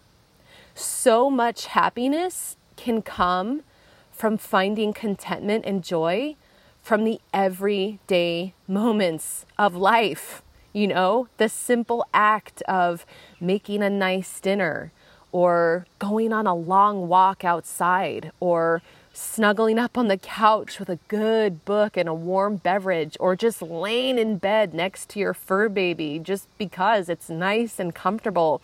So 0.75 1.31
much 1.31 1.67
happiness 1.67 2.57
can 2.77 3.03
come 3.03 3.63
from 4.11 4.39
finding 4.39 4.93
contentment 4.93 5.65
and 5.67 5.85
joy 5.85 6.37
from 6.83 7.05
the 7.05 7.21
everyday 7.33 8.55
moments 8.67 9.47
of 9.59 9.75
life. 9.75 10.43
You 10.73 10.89
know, 10.89 11.29
the 11.37 11.49
simple 11.49 12.07
act 12.15 12.63
of 12.63 13.05
making 13.41 13.83
a 13.83 13.91
nice 13.91 14.41
dinner, 14.41 14.91
or 15.33 15.87
going 15.99 16.33
on 16.33 16.47
a 16.47 16.55
long 16.55 17.09
walk 17.09 17.45
outside, 17.45 18.31
or 18.39 18.83
snuggling 19.15 19.79
up 19.79 19.99
on 19.99 20.09
the 20.09 20.17
couch 20.17 20.79
with 20.79 20.89
a 20.89 20.99
good 21.09 21.65
book 21.65 21.97
and 21.97 22.09
a 22.09 22.15
warm 22.15 22.57
beverage, 22.57 23.17
or 23.21 23.35
just 23.35 23.61
laying 23.61 24.19
in 24.19 24.39
bed 24.39 24.73
next 24.73 25.09
to 25.11 25.19
your 25.19 25.35
fur 25.35 25.69
baby 25.69 26.19
just 26.19 26.47
because 26.59 27.09
it's 27.09 27.29
nice 27.29 27.79
and 27.79 27.95
comfortable. 27.95 28.63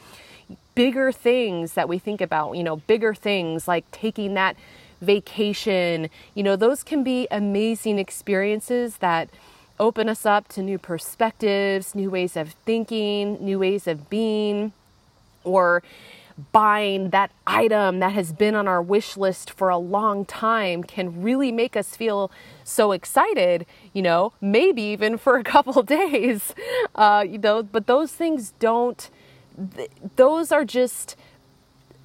Bigger 0.75 1.13
things 1.13 1.75
that 1.75 1.89
we 1.89 1.99
think 1.99 2.21
about, 2.21 2.53
you 2.53 2.63
know, 2.63 2.77
bigger 2.77 3.15
things 3.15 3.67
like 3.69 3.91
taking 3.91 4.35
that 4.35 4.57
vacation, 5.01 6.09
you 6.35 6.43
know, 6.43 6.57
those 6.57 6.83
can 6.83 7.05
be 7.05 7.29
amazing 7.31 7.99
experiences 7.99 8.99
that 8.99 9.29
open 9.79 10.09
us 10.09 10.27
up 10.27 10.49
to 10.49 10.63
new 10.63 10.79
perspectives, 10.79 11.95
new 11.95 12.11
ways 12.11 12.37
of 12.37 12.53
thinking, 12.65 13.37
new 13.45 13.59
ways 13.59 13.87
of 13.87 14.11
being, 14.11 14.73
or 15.45 15.83
buying 16.53 17.11
that 17.11 17.33
item 17.47 17.99
that 17.99 18.13
has 18.13 18.33
been 18.33 18.55
on 18.55 18.69
our 18.69 18.81
wish 18.81 19.17
list 19.17 19.51
for 19.51 19.69
a 19.69 19.79
long 19.79 20.25
time 20.25 20.85
can 20.85 21.23
really 21.23 21.51
make 21.51 21.77
us 21.77 21.97
feel 21.97 22.31
so 22.63 22.93
excited, 22.93 23.67
you 23.93 24.03
know, 24.03 24.33
maybe 24.41 24.83
even 24.83 25.19
for 25.19 25.37
a 25.37 25.45
couple 25.55 25.83
days. 25.83 26.55
Uh, 26.95 27.25
you 27.29 27.39
know, 27.39 27.63
but 27.63 27.87
those 27.87 28.13
things 28.13 28.53
don't, 28.59 29.11
th- 29.75 29.91
those 30.17 30.53
are 30.53 30.65
just, 30.65 31.17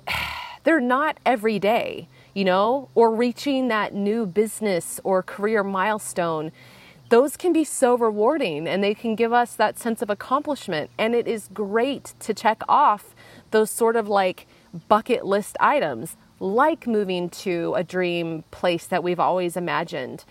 they're 0.64 0.82
not 0.82 1.18
every 1.26 1.60
day, 1.60 2.08
you 2.34 2.44
know, 2.44 2.90
or 2.96 3.14
reaching 3.14 3.68
that 3.68 3.94
new 3.94 4.26
business 4.26 5.00
or 5.04 5.22
career 5.22 5.64
milestone 5.64 6.52
those 7.10 7.38
can 7.38 7.54
be 7.54 7.64
so 7.64 7.96
rewarding 7.96 8.68
and 8.68 8.84
they 8.84 8.96
can 8.96 9.14
give 9.14 9.32
us 9.32 9.54
that 9.54 9.78
sense 9.78 10.02
of 10.02 10.10
accomplishment. 10.10 10.90
And 10.98 11.14
it 11.14 11.28
is 11.28 11.48
great 11.54 12.16
to 12.22 12.34
check 12.34 12.64
off 12.68 13.13
those 13.54 13.72
sort 13.72 13.96
of 13.96 14.10
like 14.10 14.46
bucket 14.90 15.26
list 15.26 15.56
items 15.62 16.18
like 16.42 16.86
moving 16.86 17.30
to 17.30 17.74
a 17.76 17.84
dream 17.84 18.44
place 18.52 18.86
that 18.88 19.04
we've 19.04 19.20
always 19.20 19.56
imagined. 19.56 20.26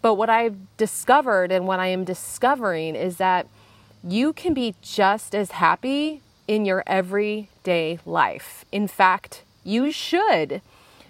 But 0.00 0.14
what 0.14 0.30
I've 0.30 0.56
discovered 0.76 1.50
and 1.50 1.66
what 1.66 1.80
I 1.80 1.88
am 1.88 2.04
discovering 2.04 2.94
is 2.94 3.16
that 3.16 3.48
you 4.04 4.32
can 4.32 4.54
be 4.54 4.76
just 4.80 5.34
as 5.34 5.50
happy 5.50 6.22
in 6.46 6.64
your 6.64 6.84
everyday 6.86 7.98
life. 8.06 8.64
In 8.70 8.86
fact, 8.86 9.42
you 9.64 9.90
should, 9.90 10.62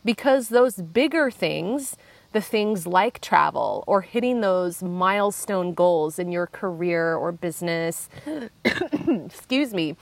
because 0.05 0.49
those 0.49 0.77
bigger 0.77 1.31
things, 1.31 1.97
the 2.33 2.41
things 2.41 2.87
like 2.87 3.21
travel 3.21 3.85
or 3.87 4.00
hitting 4.00 4.41
those 4.41 4.83
milestone 4.83 5.75
goals 5.75 6.19
in 6.19 6.33
your 6.33 6.47
career 6.47 7.15
or 7.15 7.31
business, 7.33 8.09
excuse 9.07 9.75
me, 9.75 9.97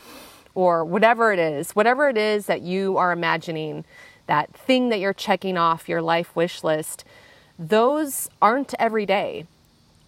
or 0.57 0.85
whatever 0.85 1.33
it 1.33 1.39
is, 1.39 1.73
whatever 1.73 2.09
it 2.09 2.17
is 2.17 2.47
that 2.47 2.63
you 2.63 2.97
are 2.97 3.13
imagining, 3.13 3.85
that 4.27 4.53
thing 4.55 4.89
that 4.89 4.99
you're 4.99 5.13
checking 5.13 5.59
off 5.59 5.89
your 5.89 6.01
life 6.01 6.35
wish 6.35 6.65
list, 6.65 7.05
those 7.59 8.29
aren't 8.41 8.73
every 8.79 9.05
day. 9.05 9.47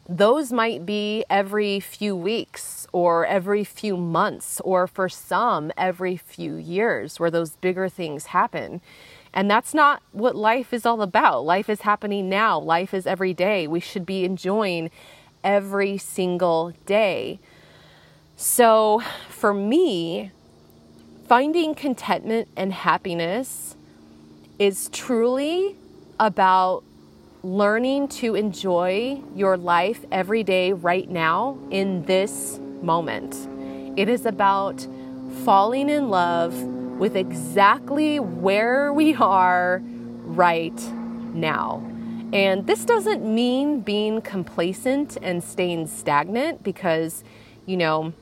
Those 0.08 0.50
might 0.50 0.86
be 0.86 1.22
every 1.28 1.80
few 1.80 2.16
weeks 2.16 2.86
or 2.92 3.26
every 3.26 3.62
few 3.62 3.98
months, 3.98 4.58
or 4.64 4.86
for 4.86 5.10
some, 5.10 5.70
every 5.76 6.16
few 6.16 6.54
years, 6.54 7.20
where 7.20 7.30
those 7.30 7.56
bigger 7.56 7.90
things 7.90 8.26
happen. 8.26 8.80
And 9.34 9.50
that's 9.50 9.74
not 9.74 10.02
what 10.12 10.34
life 10.34 10.72
is 10.72 10.86
all 10.86 11.02
about. 11.02 11.44
Life 11.44 11.68
is 11.68 11.82
happening 11.82 12.30
now, 12.30 12.58
life 12.58 12.94
is 12.94 13.06
every 13.06 13.34
day. 13.34 13.66
We 13.66 13.80
should 13.80 14.06
be 14.06 14.24
enjoying 14.24 14.90
every 15.44 15.98
single 15.98 16.72
day. 16.86 17.38
So, 18.34 19.02
for 19.28 19.52
me, 19.52 20.30
finding 21.28 21.74
contentment 21.74 22.48
and 22.56 22.72
happiness 22.72 23.76
is 24.58 24.88
truly 24.88 25.76
about 26.18 26.82
learning 27.42 28.08
to 28.08 28.34
enjoy 28.34 29.20
your 29.36 29.58
life 29.58 30.06
every 30.10 30.42
day 30.42 30.72
right 30.72 31.10
now 31.10 31.58
in 31.70 32.02
this 32.06 32.58
moment. 32.80 33.46
It 33.98 34.08
is 34.08 34.24
about 34.24 34.86
falling 35.44 35.90
in 35.90 36.08
love 36.08 36.54
with 36.98 37.14
exactly 37.14 38.18
where 38.18 38.90
we 38.90 39.14
are 39.14 39.82
right 40.24 40.80
now. 41.34 41.84
And 42.32 42.66
this 42.66 42.86
doesn't 42.86 43.22
mean 43.22 43.80
being 43.80 44.22
complacent 44.22 45.18
and 45.20 45.44
staying 45.44 45.88
stagnant 45.88 46.62
because, 46.62 47.22
you 47.66 47.76
know, 47.76 48.14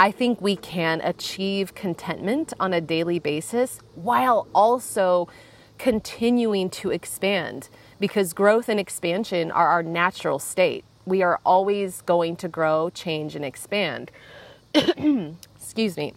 I 0.00 0.10
think 0.10 0.40
we 0.40 0.56
can 0.56 1.02
achieve 1.02 1.74
contentment 1.74 2.54
on 2.58 2.72
a 2.72 2.80
daily 2.80 3.18
basis 3.18 3.80
while 3.94 4.48
also 4.54 5.28
continuing 5.76 6.70
to 6.70 6.90
expand 6.90 7.68
because 8.00 8.32
growth 8.32 8.70
and 8.70 8.80
expansion 8.80 9.50
are 9.50 9.68
our 9.68 9.82
natural 9.82 10.38
state. 10.38 10.86
We 11.04 11.20
are 11.20 11.38
always 11.44 12.00
going 12.00 12.36
to 12.36 12.48
grow, 12.48 12.88
change, 12.88 13.36
and 13.36 13.44
expand. 13.44 14.10
Excuse 14.74 15.98
me. 15.98 16.14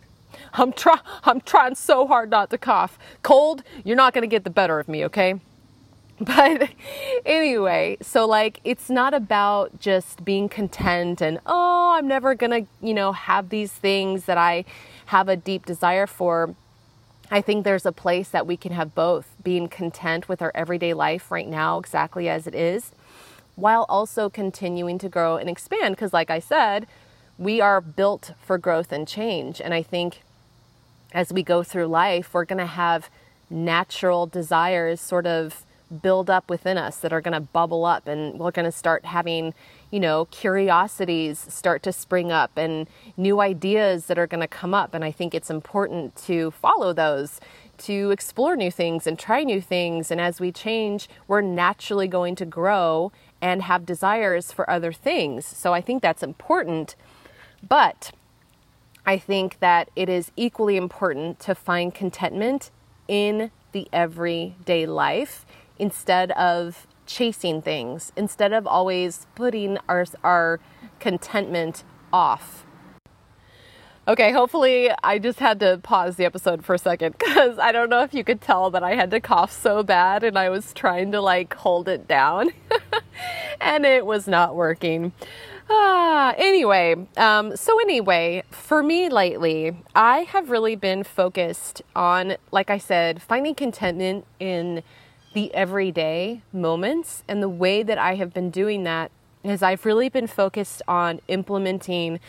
I'm 0.53 0.71
try 0.71 1.01
I'm 1.25 1.41
trying 1.41 1.75
so 1.75 2.07
hard 2.07 2.29
not 2.29 2.51
to 2.51 2.57
cough. 2.57 2.97
Cold, 3.21 3.63
you're 3.83 3.97
not 3.97 4.13
going 4.13 4.21
to 4.21 4.33
get 4.33 4.45
the 4.45 4.49
better 4.49 4.79
of 4.79 4.87
me, 4.87 5.03
okay? 5.03 5.41
But 6.25 6.69
anyway, 7.25 7.97
so 8.01 8.25
like 8.25 8.61
it's 8.63 8.89
not 8.89 9.13
about 9.13 9.79
just 9.79 10.23
being 10.23 10.47
content 10.47 11.21
and 11.21 11.39
oh, 11.45 11.95
I'm 11.97 12.07
never 12.07 12.33
going 12.33 12.51
to, 12.51 12.69
you 12.81 12.93
know, 12.93 13.11
have 13.11 13.49
these 13.49 13.73
things 13.73 14.23
that 14.25 14.37
I 14.37 14.63
have 15.07 15.27
a 15.27 15.35
deep 15.35 15.65
desire 15.65 16.07
for. 16.07 16.55
I 17.29 17.41
think 17.41 17.65
there's 17.65 17.85
a 17.85 17.91
place 17.91 18.29
that 18.29 18.47
we 18.47 18.55
can 18.55 18.71
have 18.71 18.95
both, 18.95 19.35
being 19.43 19.67
content 19.67 20.29
with 20.29 20.41
our 20.41 20.51
everyday 20.55 20.93
life 20.93 21.29
right 21.29 21.47
now 21.47 21.77
exactly 21.77 22.29
as 22.29 22.47
it 22.47 22.55
is, 22.55 22.91
while 23.55 23.85
also 23.89 24.29
continuing 24.29 24.97
to 24.99 25.09
grow 25.09 25.35
and 25.35 25.49
expand 25.49 25.95
because 25.95 26.13
like 26.13 26.29
I 26.29 26.39
said, 26.39 26.87
we 27.37 27.59
are 27.59 27.81
built 27.81 28.31
for 28.41 28.57
growth 28.57 28.93
and 28.93 29.05
change. 29.05 29.59
And 29.59 29.73
I 29.73 29.83
think 29.83 30.21
as 31.11 31.33
we 31.33 31.43
go 31.43 31.63
through 31.63 31.87
life, 31.87 32.33
we're 32.33 32.45
going 32.45 32.59
to 32.59 32.65
have 32.65 33.09
natural 33.49 34.25
desires 34.25 35.01
sort 35.01 35.25
of 35.25 35.65
build 36.01 36.29
up 36.29 36.49
within 36.49 36.77
us 36.77 36.97
that 36.97 37.13
are 37.13 37.21
going 37.21 37.33
to 37.33 37.39
bubble 37.39 37.85
up 37.85 38.07
and 38.07 38.39
we're 38.39 38.51
going 38.51 38.65
to 38.65 38.71
start 38.71 39.05
having 39.05 39.53
you 39.91 39.99
know 39.99 40.25
curiosities 40.25 41.39
start 41.49 41.83
to 41.83 41.93
spring 41.93 42.31
up 42.31 42.51
and 42.57 42.87
new 43.15 43.39
ideas 43.39 44.07
that 44.07 44.17
are 44.17 44.27
going 44.27 44.41
to 44.41 44.47
come 44.47 44.73
up. 44.73 44.93
And 44.93 45.03
i 45.03 45.11
think 45.11 45.33
it's 45.33 45.49
important 45.49 46.15
to 46.27 46.51
follow 46.51 46.93
those 46.93 47.39
to 47.77 48.11
explore 48.11 48.55
new 48.55 48.71
things 48.71 49.07
and 49.07 49.17
try 49.17 49.43
new 49.43 49.59
things. 49.59 50.11
And 50.11 50.19
as 50.19 50.39
we 50.39 50.51
change 50.51 51.07
we're 51.27 51.41
naturally 51.41 52.07
going 52.07 52.35
to 52.35 52.45
grow 52.45 53.11
and 53.41 53.61
have 53.61 53.85
desires 53.85 54.51
for 54.51 54.69
other 54.69 54.91
things. 54.91 55.45
So 55.45 55.73
i 55.73 55.81
think 55.81 56.01
that's 56.01 56.23
important. 56.23 56.95
But 57.67 58.11
I 59.05 59.17
think 59.17 59.59
that 59.59 59.89
it 59.95 60.07
is 60.09 60.31
equally 60.35 60.77
important 60.77 61.39
to 61.41 61.55
find 61.55 61.93
contentment 61.93 62.71
in 63.07 63.51
the 63.73 63.87
everyday 63.91 64.85
life 64.85 65.45
instead 65.77 66.31
of 66.31 66.87
chasing 67.05 67.61
things, 67.61 68.11
instead 68.15 68.53
of 68.53 68.65
always 68.65 69.27
putting 69.35 69.77
our, 69.87 70.05
our 70.23 70.59
contentment 70.99 71.83
off. 72.11 72.65
Okay, 74.05 74.33
hopefully 74.33 74.91
I 75.01 75.17
just 75.17 75.39
had 75.39 75.61
to 75.61 75.77
pause 75.77 76.17
the 76.17 76.25
episode 76.25 76.65
for 76.65 76.73
a 76.73 76.77
second 76.77 77.15
because 77.17 77.57
I 77.57 77.71
don't 77.71 77.89
know 77.89 78.03
if 78.03 78.13
you 78.13 78.25
could 78.25 78.41
tell 78.41 78.69
that 78.71 78.83
I 78.83 78.95
had 78.95 79.11
to 79.11 79.21
cough 79.21 79.51
so 79.53 79.81
bad 79.81 80.25
and 80.25 80.37
I 80.37 80.49
was 80.49 80.73
trying 80.73 81.13
to 81.13 81.21
like 81.21 81.53
hold 81.53 81.87
it 81.87 82.05
down 82.05 82.49
and 83.61 83.85
it 83.85 84.05
was 84.05 84.27
not 84.27 84.55
working. 84.55 85.13
Ah, 85.69 86.33
anyway, 86.37 86.95
um, 87.15 87.55
so 87.55 87.79
anyway, 87.79 88.43
for 88.51 88.83
me 88.83 89.07
lately, 89.07 89.77
I 89.95 90.19
have 90.23 90.49
really 90.49 90.75
been 90.75 91.05
focused 91.05 91.81
on, 91.95 92.35
like 92.51 92.69
I 92.69 92.77
said, 92.77 93.21
finding 93.21 93.55
contentment 93.55 94.25
in 94.37 94.83
the 95.33 95.53
everyday 95.53 96.41
moments. 96.51 97.23
And 97.27 97.41
the 97.41 97.49
way 97.49 97.83
that 97.83 97.97
I 97.97 98.15
have 98.15 98.33
been 98.33 98.49
doing 98.49 98.83
that 98.83 99.11
is 99.43 99.61
I've 99.61 99.85
really 99.85 100.09
been 100.09 100.27
focused 100.27 100.81
on 100.87 101.19
implementing 101.27 102.19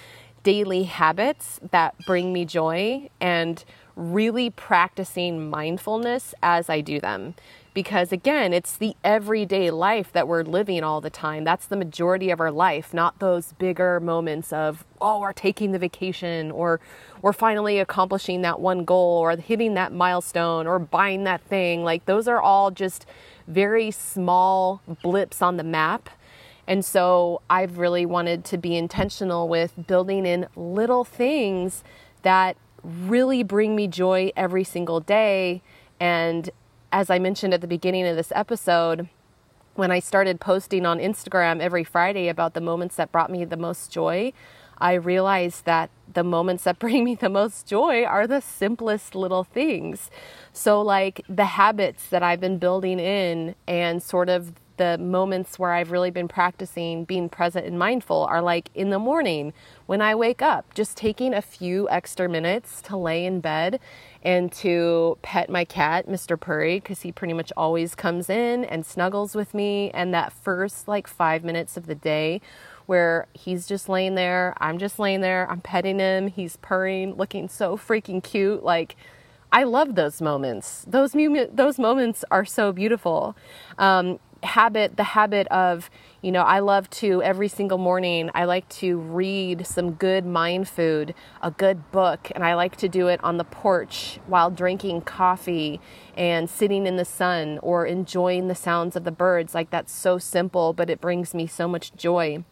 daily 0.43 0.85
habits 0.85 1.61
that 1.71 1.95
bring 2.07 2.33
me 2.33 2.45
joy 2.45 3.09
and 3.21 3.65
really 3.97 4.51
practicing 4.51 5.49
mindfulness 5.49 6.35
as 6.43 6.69
I 6.69 6.81
do 6.81 7.01
them 7.01 7.35
because 7.75 8.13
again, 8.13 8.53
it's 8.53 8.77
the 8.77 8.95
everyday 9.03 9.71
life 9.71 10.13
that 10.13 10.29
we're 10.29 10.45
living 10.45 10.85
all 10.85 11.01
the 11.01 11.11
time. 11.11 11.43
That's 11.43 11.67
the 11.67 11.77
majority 11.77 12.31
of 12.31 12.41
our 12.41 12.53
life, 12.53 12.95
not 12.95 13.19
those 13.19 13.53
bigger 13.55 13.99
moments 13.99 14.53
of, 14.53 14.85
oh, 15.01 15.21
we're 15.21 15.33
taking 15.33 15.73
the 15.73 15.79
vacation 15.79 16.53
or 16.53 16.81
we're 17.21 17.33
finally 17.33 17.81
accomplishing 17.81 18.43
that 18.43 18.61
one 18.61 18.85
goal 18.85 19.19
or 19.19 19.37
hitting 19.37 19.75
that 19.75 19.93
milestone 19.93 20.69
or 20.69 20.79
buying 20.79 21.25
that 21.25 21.43
thing. 21.43 21.83
Like 21.83 22.07
those 22.07 22.29
are 22.29 22.41
all 22.41 22.71
just 22.71 23.07
very 23.49 23.91
small 23.91 24.81
blips 25.03 25.43
on 25.43 25.57
the 25.57 25.65
map. 25.65 26.09
And 26.67 26.85
so 26.85 27.43
I've 27.51 27.79
really 27.79 28.07
wanted 28.07 28.45
to 28.47 28.57
be 28.57 28.77
intentional 28.77 29.49
with 29.49 29.73
building 29.87 30.25
in 30.25 30.47
little 30.57 31.05
things 31.05 31.83
that 32.23 32.57
really 32.85 33.43
bring 33.43 33.75
me 33.75 33.89
joy 33.89 34.31
every 34.37 34.65
single 34.65 35.01
day 35.01 35.61
and 35.99 36.51
as 36.95 37.11
I 37.11 37.19
mentioned 37.19 37.53
at 37.53 37.61
the 37.61 37.67
beginning 37.67 38.07
of 38.07 38.15
this 38.15 38.31
episode, 38.37 39.09
when 39.75 39.91
I 39.91 39.99
started 39.99 40.39
posting 40.39 40.87
on 40.87 41.01
Instagram 41.01 41.59
every 41.61 41.83
Friday 41.83 42.29
about 42.29 42.55
the 42.55 42.61
moments 42.61 42.95
that 42.95 43.11
brought 43.11 43.33
me 43.33 43.45
the 43.45 43.57
most 43.57 43.91
joy, 43.91 44.33
I 44.79 44.93
realized 44.93 45.65
that 45.65 45.91
the 46.13 46.23
moments 46.23 46.63
that 46.63 46.79
bring 46.85 47.03
me 47.03 47.17
the 47.17 47.29
most 47.29 47.67
joy 47.67 48.05
are 48.05 48.29
the 48.29 48.41
simplest 48.41 49.17
little 49.17 49.43
things. 49.43 50.09
So, 50.53 50.81
like 50.81 51.23
the 51.29 51.47
habits 51.47 52.07
that 52.11 52.23
I've 52.23 52.41
been 52.41 52.59
building 52.59 53.01
in 53.01 53.57
and 53.67 54.01
sort 54.01 54.29
of 54.29 54.53
the 54.77 54.99
moments 54.99 55.59
where 55.59 55.73
I've 55.73 55.91
really 55.91 56.11
been 56.11 56.29
practicing 56.29 57.05
being 57.05 57.29
present 57.29 57.67
and 57.67 57.79
mindful 57.79 58.25
are 58.25 58.43
like 58.43 58.71
in 58.75 58.91
the 58.91 58.99
morning 58.99 59.53
when 59.87 60.01
I 60.01 60.15
wake 60.15 60.43
up, 60.43 60.75
just 60.75 60.97
taking 60.97 61.35
a 61.35 61.43
few 61.43 61.89
extra 61.91 62.29
minutes 62.29 62.83
to 62.83 62.97
lay 62.97 63.25
in 63.25 63.41
bed 63.41 63.81
and 64.25 64.51
to 64.51 65.19
pet 65.23 65.51
my 65.51 65.65
cat, 65.65 66.09
Mr. 66.09 66.41
Purry, 66.41 66.81
because 66.81 67.03
he 67.03 67.13
pretty 67.13 67.35
much 67.35 67.53
always 67.57 67.95
comes 67.95 68.31
in 68.31 68.65
and 68.65 68.87
snuggles 68.87 69.35
with 69.35 69.53
me. 69.53 69.91
And 69.93 70.15
that 70.15 70.33
first 70.33 70.89
like 70.89 71.07
five 71.07 71.45
minutes 71.45 71.77
of 71.77 71.87
the 71.87 71.95
day 71.95 72.41
where 72.87 73.27
he's 73.35 73.67
just 73.67 73.89
laying 73.89 74.15
there, 74.15 74.55
I'm 74.59 74.79
just 74.79 74.99
laying 74.99 75.21
there, 75.21 75.51
I'm 75.51 75.61
petting 75.61 75.99
him, 75.99 76.29
he's 76.29 76.57
purring, 76.57 77.15
looking 77.15 77.49
so 77.49 77.77
freaking 77.77 78.23
cute. 78.23 78.63
Like, 78.63 78.97
I 79.53 79.65
love 79.65 79.95
those 79.95 80.21
moments. 80.21 80.85
Those, 80.87 81.15
mu- 81.15 81.47
those 81.53 81.79
moments 81.79 82.25
are 82.31 82.45
so 82.45 82.73
beautiful. 82.73 83.37
Um, 83.79 84.19
habit, 84.43 84.97
the 84.97 85.05
habit 85.05 85.47
of, 85.49 85.91
you 86.25 86.33
know, 86.33 86.41
I 86.41 86.61
love 86.61 86.89
to 86.91 87.23
every 87.23 87.49
single 87.49 87.77
morning, 87.77 88.31
I 88.35 88.47
like 88.47 88.67
to 88.81 88.97
read 88.97 89.67
some 89.67 89.91
good 89.93 90.25
mind 90.25 90.71
food, 90.71 91.15
a 91.43 91.51
good 91.51 91.91
book, 91.93 92.33
and 92.35 92.43
I 92.43 92.55
like 92.55 92.77
to 92.77 92.89
do 92.89 93.09
it 93.09 93.23
on 93.23 93.37
the 93.37 93.45
porch 93.45 94.19
while 94.27 94.51
drinking 94.51 95.03
coffee 95.03 95.83
and 96.17 96.49
sitting 96.49 96.87
in 96.87 96.97
the 96.97 97.05
sun 97.05 97.59
or 97.61 97.85
enjoying 97.85 98.49
the 98.49 98.55
sounds 98.55 98.97
of 98.97 99.05
the 99.05 99.13
birds. 99.13 99.55
Like 99.55 99.69
that's 99.69 99.93
so 99.93 100.17
simple, 100.17 100.73
but 100.73 100.89
it 100.89 100.99
brings 100.99 101.35
me 101.35 101.47
so 101.47 101.69
much 101.69 101.95
joy. 101.95 102.43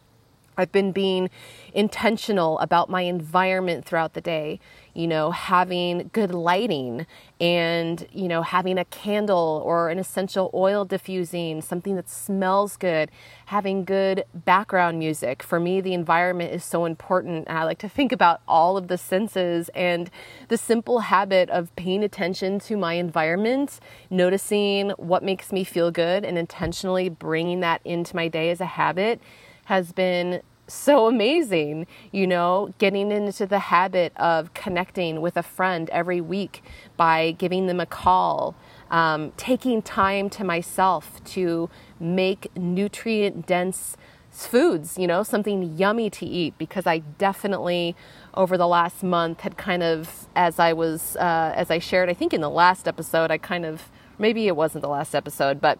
I've 0.55 0.71
been 0.71 0.91
being 0.91 1.31
intentional 1.73 2.59
about 2.59 2.91
my 2.91 3.01
environment 3.01 3.85
throughout 3.85 4.13
the 4.13 4.21
day, 4.21 4.59
you 4.93 5.07
know, 5.07 5.31
having 5.31 6.09
good 6.13 6.33
lighting 6.33 7.05
and, 7.39 8.07
you 8.11 8.27
know, 8.27 8.41
having 8.41 8.77
a 8.77 8.85
candle 8.85 9.61
or 9.65 9.89
an 9.89 9.97
essential 9.97 10.51
oil 10.53 10.85
diffusing, 10.85 11.61
something 11.61 11.95
that 11.95 12.09
smells 12.09 12.77
good, 12.77 13.09
having 13.47 13.83
good 13.83 14.23
background 14.33 14.99
music. 14.99 15.41
For 15.41 15.59
me, 15.59 15.81
the 15.81 15.93
environment 15.93 16.53
is 16.53 16.63
so 16.63 16.85
important. 16.85 17.47
And 17.47 17.57
I 17.57 17.63
like 17.63 17.79
to 17.79 17.89
think 17.89 18.11
about 18.11 18.41
all 18.47 18.77
of 18.77 18.87
the 18.87 18.97
senses 18.97 19.69
and 19.69 20.09
the 20.47 20.57
simple 20.57 20.99
habit 20.99 21.49
of 21.49 21.75
paying 21.75 22.03
attention 22.03 22.59
to 22.59 22.77
my 22.77 22.93
environment, 22.93 23.79
noticing 24.09 24.91
what 24.91 25.23
makes 25.23 25.51
me 25.51 25.63
feel 25.63 25.91
good, 25.91 26.23
and 26.23 26.37
intentionally 26.37 27.09
bringing 27.09 27.61
that 27.61 27.81
into 27.83 28.15
my 28.15 28.27
day 28.27 28.49
as 28.51 28.61
a 28.61 28.65
habit 28.65 29.19
has 29.65 29.91
been 29.91 30.41
so 30.67 31.07
amazing, 31.07 31.87
you 32.11 32.25
know, 32.25 32.73
getting 32.77 33.11
into 33.11 33.45
the 33.45 33.59
habit 33.59 34.13
of 34.15 34.53
connecting 34.53 35.21
with 35.21 35.35
a 35.35 35.43
friend 35.43 35.89
every 35.89 36.21
week 36.21 36.63
by 36.95 37.31
giving 37.31 37.67
them 37.67 37.79
a 37.79 37.85
call, 37.85 38.55
um, 38.89 39.33
taking 39.35 39.81
time 39.81 40.29
to 40.31 40.43
myself 40.43 41.23
to 41.25 41.69
make 41.99 42.55
nutrient 42.55 43.45
dense 43.45 43.97
foods, 44.33 44.97
you 44.97 45.05
know, 45.05 45.21
something 45.21 45.77
yummy 45.77 46.09
to 46.09 46.25
eat 46.25 46.57
because 46.57 46.87
I 46.87 46.99
definitely 46.99 47.95
over 48.33 48.57
the 48.57 48.67
last 48.67 49.03
month 49.03 49.41
had 49.41 49.57
kind 49.57 49.83
of 49.83 50.27
as 50.35 50.59
I 50.59 50.73
was 50.73 51.15
uh, 51.17 51.53
as 51.55 51.69
I 51.69 51.77
shared 51.79 52.09
I 52.09 52.13
think 52.13 52.33
in 52.33 52.41
the 52.41 52.49
last 52.49 52.87
episode 52.87 53.29
I 53.29 53.37
kind 53.37 53.63
of 53.65 53.91
maybe 54.17 54.47
it 54.47 54.55
wasn't 54.55 54.81
the 54.81 54.89
last 54.89 55.13
episode 55.13 55.61
but 55.61 55.77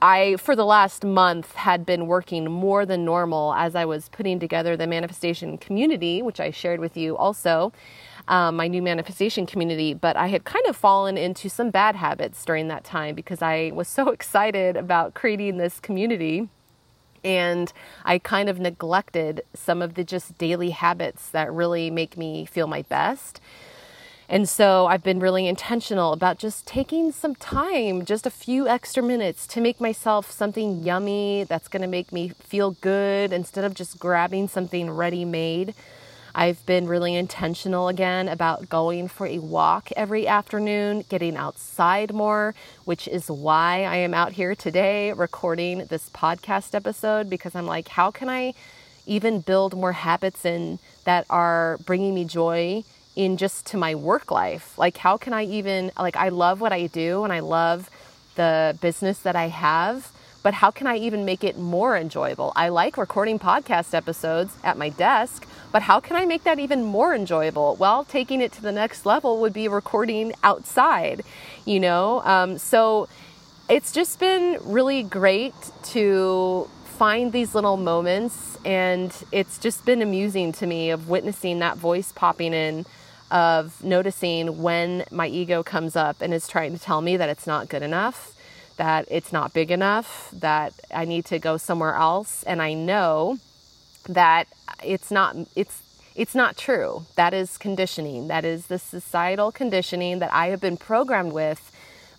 I, 0.00 0.36
for 0.36 0.54
the 0.54 0.64
last 0.64 1.04
month, 1.04 1.54
had 1.54 1.84
been 1.84 2.06
working 2.06 2.50
more 2.50 2.86
than 2.86 3.04
normal 3.04 3.52
as 3.54 3.74
I 3.74 3.84
was 3.84 4.08
putting 4.10 4.38
together 4.38 4.76
the 4.76 4.86
manifestation 4.86 5.58
community, 5.58 6.22
which 6.22 6.38
I 6.38 6.50
shared 6.52 6.78
with 6.78 6.96
you 6.96 7.16
also, 7.16 7.72
um, 8.28 8.56
my 8.56 8.68
new 8.68 8.80
manifestation 8.80 9.44
community. 9.44 9.94
But 9.94 10.16
I 10.16 10.28
had 10.28 10.44
kind 10.44 10.64
of 10.66 10.76
fallen 10.76 11.18
into 11.18 11.48
some 11.48 11.70
bad 11.70 11.96
habits 11.96 12.44
during 12.44 12.68
that 12.68 12.84
time 12.84 13.16
because 13.16 13.42
I 13.42 13.72
was 13.74 13.88
so 13.88 14.08
excited 14.10 14.76
about 14.76 15.14
creating 15.14 15.56
this 15.56 15.80
community. 15.80 16.48
And 17.24 17.72
I 18.04 18.18
kind 18.18 18.48
of 18.48 18.60
neglected 18.60 19.42
some 19.52 19.82
of 19.82 19.94
the 19.94 20.04
just 20.04 20.38
daily 20.38 20.70
habits 20.70 21.30
that 21.30 21.52
really 21.52 21.90
make 21.90 22.16
me 22.16 22.44
feel 22.44 22.68
my 22.68 22.82
best. 22.82 23.40
And 24.30 24.46
so 24.46 24.86
I've 24.86 25.02
been 25.02 25.20
really 25.20 25.48
intentional 25.48 26.12
about 26.12 26.38
just 26.38 26.66
taking 26.66 27.12
some 27.12 27.34
time, 27.34 28.04
just 28.04 28.26
a 28.26 28.30
few 28.30 28.68
extra 28.68 29.02
minutes 29.02 29.46
to 29.48 29.60
make 29.62 29.80
myself 29.80 30.30
something 30.30 30.82
yummy 30.82 31.44
that's 31.44 31.68
going 31.68 31.80
to 31.80 31.88
make 31.88 32.12
me 32.12 32.32
feel 32.38 32.72
good 32.72 33.32
instead 33.32 33.64
of 33.64 33.72
just 33.72 33.98
grabbing 33.98 34.48
something 34.48 34.90
ready 34.90 35.24
made. 35.24 35.74
I've 36.34 36.64
been 36.66 36.86
really 36.86 37.16
intentional 37.16 37.88
again 37.88 38.28
about 38.28 38.68
going 38.68 39.08
for 39.08 39.26
a 39.26 39.38
walk 39.38 39.88
every 39.96 40.26
afternoon, 40.26 41.06
getting 41.08 41.34
outside 41.34 42.12
more, 42.12 42.54
which 42.84 43.08
is 43.08 43.30
why 43.30 43.84
I 43.84 43.96
am 43.96 44.12
out 44.12 44.32
here 44.32 44.54
today 44.54 45.10
recording 45.14 45.86
this 45.86 46.10
podcast 46.10 46.74
episode 46.74 47.30
because 47.30 47.54
I'm 47.54 47.66
like, 47.66 47.88
how 47.88 48.10
can 48.10 48.28
I 48.28 48.52
even 49.06 49.40
build 49.40 49.74
more 49.74 49.92
habits 49.92 50.44
in 50.44 50.78
that 51.04 51.24
are 51.30 51.78
bringing 51.86 52.14
me 52.14 52.26
joy? 52.26 52.84
In 53.18 53.36
just 53.36 53.66
to 53.66 53.76
my 53.76 53.96
work 53.96 54.30
life. 54.30 54.78
Like, 54.78 54.96
how 54.96 55.16
can 55.16 55.32
I 55.32 55.44
even, 55.44 55.90
like, 55.98 56.16
I 56.16 56.28
love 56.28 56.60
what 56.60 56.72
I 56.72 56.86
do 56.86 57.24
and 57.24 57.32
I 57.32 57.40
love 57.40 57.90
the 58.36 58.78
business 58.80 59.18
that 59.18 59.34
I 59.34 59.48
have, 59.48 60.12
but 60.44 60.54
how 60.54 60.70
can 60.70 60.86
I 60.86 60.96
even 60.98 61.24
make 61.24 61.42
it 61.42 61.58
more 61.58 61.96
enjoyable? 61.96 62.52
I 62.54 62.68
like 62.68 62.96
recording 62.96 63.40
podcast 63.40 63.92
episodes 63.92 64.56
at 64.62 64.78
my 64.78 64.90
desk, 64.90 65.48
but 65.72 65.82
how 65.82 65.98
can 65.98 66.14
I 66.14 66.26
make 66.26 66.44
that 66.44 66.60
even 66.60 66.84
more 66.84 67.12
enjoyable? 67.12 67.74
Well, 67.74 68.04
taking 68.04 68.40
it 68.40 68.52
to 68.52 68.62
the 68.62 68.70
next 68.70 69.04
level 69.04 69.40
would 69.40 69.52
be 69.52 69.66
recording 69.66 70.32
outside, 70.44 71.22
you 71.64 71.80
know? 71.80 72.22
Um, 72.22 72.56
so 72.56 73.08
it's 73.68 73.90
just 73.90 74.20
been 74.20 74.58
really 74.62 75.02
great 75.02 75.54
to 75.86 76.70
find 76.84 77.32
these 77.32 77.52
little 77.56 77.76
moments 77.76 78.58
and 78.64 79.12
it's 79.32 79.58
just 79.58 79.84
been 79.84 80.02
amusing 80.02 80.52
to 80.52 80.68
me 80.68 80.90
of 80.90 81.08
witnessing 81.08 81.58
that 81.58 81.76
voice 81.76 82.12
popping 82.12 82.54
in 82.54 82.86
of 83.30 83.82
noticing 83.84 84.62
when 84.62 85.04
my 85.10 85.26
ego 85.26 85.62
comes 85.62 85.96
up 85.96 86.20
and 86.20 86.32
is 86.32 86.48
trying 86.48 86.72
to 86.72 86.78
tell 86.78 87.00
me 87.00 87.16
that 87.16 87.28
it's 87.28 87.46
not 87.46 87.68
good 87.68 87.82
enough, 87.82 88.34
that 88.76 89.06
it's 89.10 89.32
not 89.32 89.52
big 89.52 89.70
enough, 89.70 90.30
that 90.32 90.72
I 90.94 91.04
need 91.04 91.24
to 91.26 91.38
go 91.38 91.56
somewhere 91.56 91.94
else 91.94 92.42
and 92.44 92.62
I 92.62 92.74
know 92.74 93.38
that 94.08 94.48
it's 94.82 95.10
not 95.10 95.36
it's 95.54 95.82
it's 96.14 96.34
not 96.34 96.56
true. 96.56 97.06
That 97.14 97.32
is 97.32 97.58
conditioning. 97.58 98.26
That 98.26 98.44
is 98.44 98.66
the 98.66 98.78
societal 98.78 99.52
conditioning 99.52 100.18
that 100.18 100.32
I 100.32 100.48
have 100.48 100.60
been 100.60 100.76
programmed 100.76 101.32
with 101.32 101.70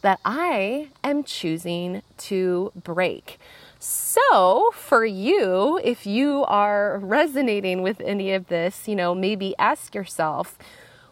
that 0.02 0.22
I 0.24 0.88
am 1.04 1.24
choosing 1.26 2.02
to 2.18 2.72
break. 2.82 3.38
So, 3.80 4.72
for 4.74 5.06
you, 5.06 5.80
if 5.84 6.06
you 6.06 6.46
are 6.46 7.00
resonating 7.00 7.82
with 7.82 8.02
any 8.02 8.34
of 8.34 8.48
this, 8.48 8.88
you 8.88 8.96
know, 8.96 9.14
maybe 9.16 9.56
ask 9.58 9.94
yourself, 9.96 10.58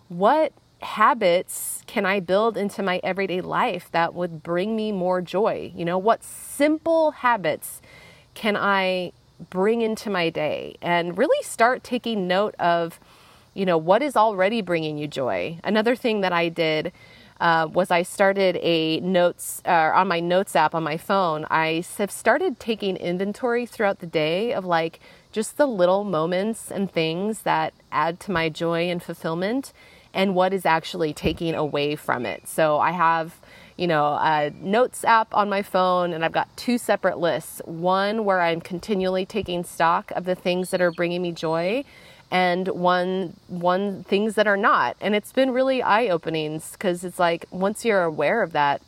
what 0.10 0.54
habits 0.82 1.84
can 1.88 2.06
I 2.06 2.20
build 2.20 2.58
into 2.58 2.84
my 2.84 3.00
everyday 3.04 3.41
life 3.41 3.89
that 3.91 4.13
would 4.13 4.43
bring 4.43 4.76
me 4.76 4.91
more 4.91 5.22
joy? 5.22 5.72
You 5.76 5.86
know, 5.86 5.98
what 5.98 6.24
simple 6.24 7.12
habits 7.12 7.82
can 8.34 8.56
I 8.56 9.12
bring 9.50 9.82
into 9.82 10.10
my 10.10 10.30
day 10.30 10.76
and 10.82 11.17
really 11.17 11.43
start 11.43 11.84
taking 11.84 12.28
note 12.28 12.56
of, 12.56 13.00
you 13.54 13.65
know, 13.65 13.78
what 13.78 14.02
is 14.02 14.15
already 14.15 14.62
bringing 14.62 14.98
you 14.98 15.08
joy? 15.08 15.60
Another 15.63 15.96
thing 15.96 16.22
that 16.22 16.34
I 16.34 16.50
did 16.50 16.91
uh, 17.39 17.67
was 17.72 17.91
I 17.91 18.02
started 18.02 18.58
a 18.62 19.00
notes 19.02 19.62
uh, 19.65 19.91
on 19.93 20.08
my 20.08 20.20
notes 20.20 20.56
app 20.56 20.74
on 20.74 20.84
my 20.84 20.98
phone. 20.98 21.46
I 21.50 21.84
have 21.98 22.12
started 22.12 22.60
taking 22.60 22.98
inventory 22.98 23.65
throughout 23.65 24.00
the 24.00 24.08
day 24.08 24.54
of 24.54 24.65
like 24.65 25.00
just 25.32 25.58
the 25.58 25.67
little 25.67 26.04
moments 26.04 26.72
and 26.72 26.91
things 26.91 27.41
that 27.41 27.74
add 27.91 28.20
to 28.22 28.32
my 28.32 28.50
joy 28.50 28.89
and 28.89 29.02
fulfillment 29.04 29.72
and 30.18 30.34
what 30.34 30.52
is 30.52 30.66
actually 30.66 31.14
taking 31.14 31.54
away 31.54 31.96
from 31.96 32.26
it. 32.26 32.48
So 32.48 32.80
I 32.80 32.92
have, 32.92 33.36
you 33.78 33.86
know, 33.86 34.18
a 34.20 34.52
notes 34.60 35.06
app 35.06 35.32
on 35.32 35.48
my 35.48 35.62
phone 35.62 36.12
and 36.12 36.26
I've 36.26 36.32
got 36.32 36.58
two 36.58 36.80
separate 36.80 37.20
lists. 37.20 37.62
One 37.66 38.26
where 38.26 38.42
I'm 38.42 38.60
continually 38.60 39.28
taking 39.28 39.64
stock 39.64 40.12
of 40.12 40.26
the 40.26 40.34
things 40.34 40.72
that 40.72 40.82
are 40.82 40.92
bringing 40.92 41.22
me 41.22 41.32
joy 41.32 41.86
and 42.32 42.68
one 42.70 43.36
one 43.48 44.04
things 44.06 44.34
that 44.36 44.48
are 44.48 44.58
not. 44.58 44.98
And 45.00 45.14
it's 45.14 45.32
been 45.32 45.52
really 45.52 45.84
eye-opening 45.84 46.64
because 46.72 47.04
it's 47.04 47.20
like 47.20 47.46
once 47.52 47.86
you're 47.86 48.04
aware 48.04 48.42
of 48.42 48.54
that, 48.54 48.82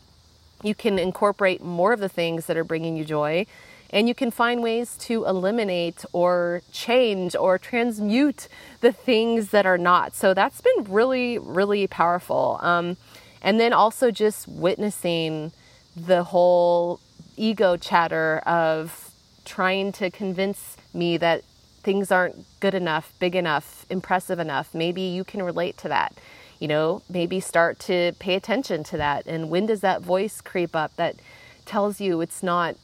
you 0.64 0.74
can 0.74 0.98
incorporate 0.98 1.62
more 1.62 1.94
of 1.94 2.00
the 2.00 2.10
things 2.10 2.48
that 2.48 2.58
are 2.58 2.64
bringing 2.64 2.98
you 2.98 3.06
joy 3.06 3.46
and 3.92 4.08
you 4.08 4.16
can 4.16 4.32
find 4.32 4.62
ways 4.62 4.96
to 4.98 5.26
eliminate 5.26 6.06
or 6.14 6.62
change 6.72 7.36
or 7.36 7.58
transmute 7.58 8.48
the 8.82 8.92
things 8.92 9.50
that 9.50 9.66
are 9.66 9.78
not. 9.78 10.16
So 10.16 10.34
that's 10.34 10.62
been 10.62 10.86
really, 10.88 11.38
really 11.38 11.88
powerful. 11.88 12.60
Um, 12.62 12.98
and 13.42 13.60
then 13.60 13.74
also 13.74 14.12
just 14.12 14.48
witnessing 14.48 15.52
the 15.96 16.24
whole 16.24 17.00
ego 17.36 17.78
chatter 17.78 18.40
of 18.46 19.12
trying 19.46 19.92
to 19.94 20.12
convince 20.12 20.78
me 20.94 21.18
that 21.18 21.44
things 21.82 22.12
aren't 22.12 22.46
good 22.60 22.74
enough, 22.74 23.14
big 23.20 23.36
enough, 23.36 23.86
impressive 23.90 24.38
enough. 24.40 24.74
Maybe 24.74 25.02
you 25.02 25.24
can 25.24 25.42
relate 25.42 25.78
to 25.78 25.88
that. 25.88 26.14
You 26.60 26.68
know, 26.68 27.02
maybe 27.10 27.40
start 27.40 27.80
to 27.80 28.12
pay 28.20 28.36
attention 28.36 28.84
to 28.86 28.98
that. 28.98 29.26
And 29.26 29.50
when 29.50 29.66
does 29.66 29.80
that 29.82 30.02
voice 30.02 30.42
creep 30.42 30.76
up 30.76 30.96
that 30.98 31.16
tells 31.66 32.02
you 32.02 32.20
it's 32.20 32.44
not 32.44 32.76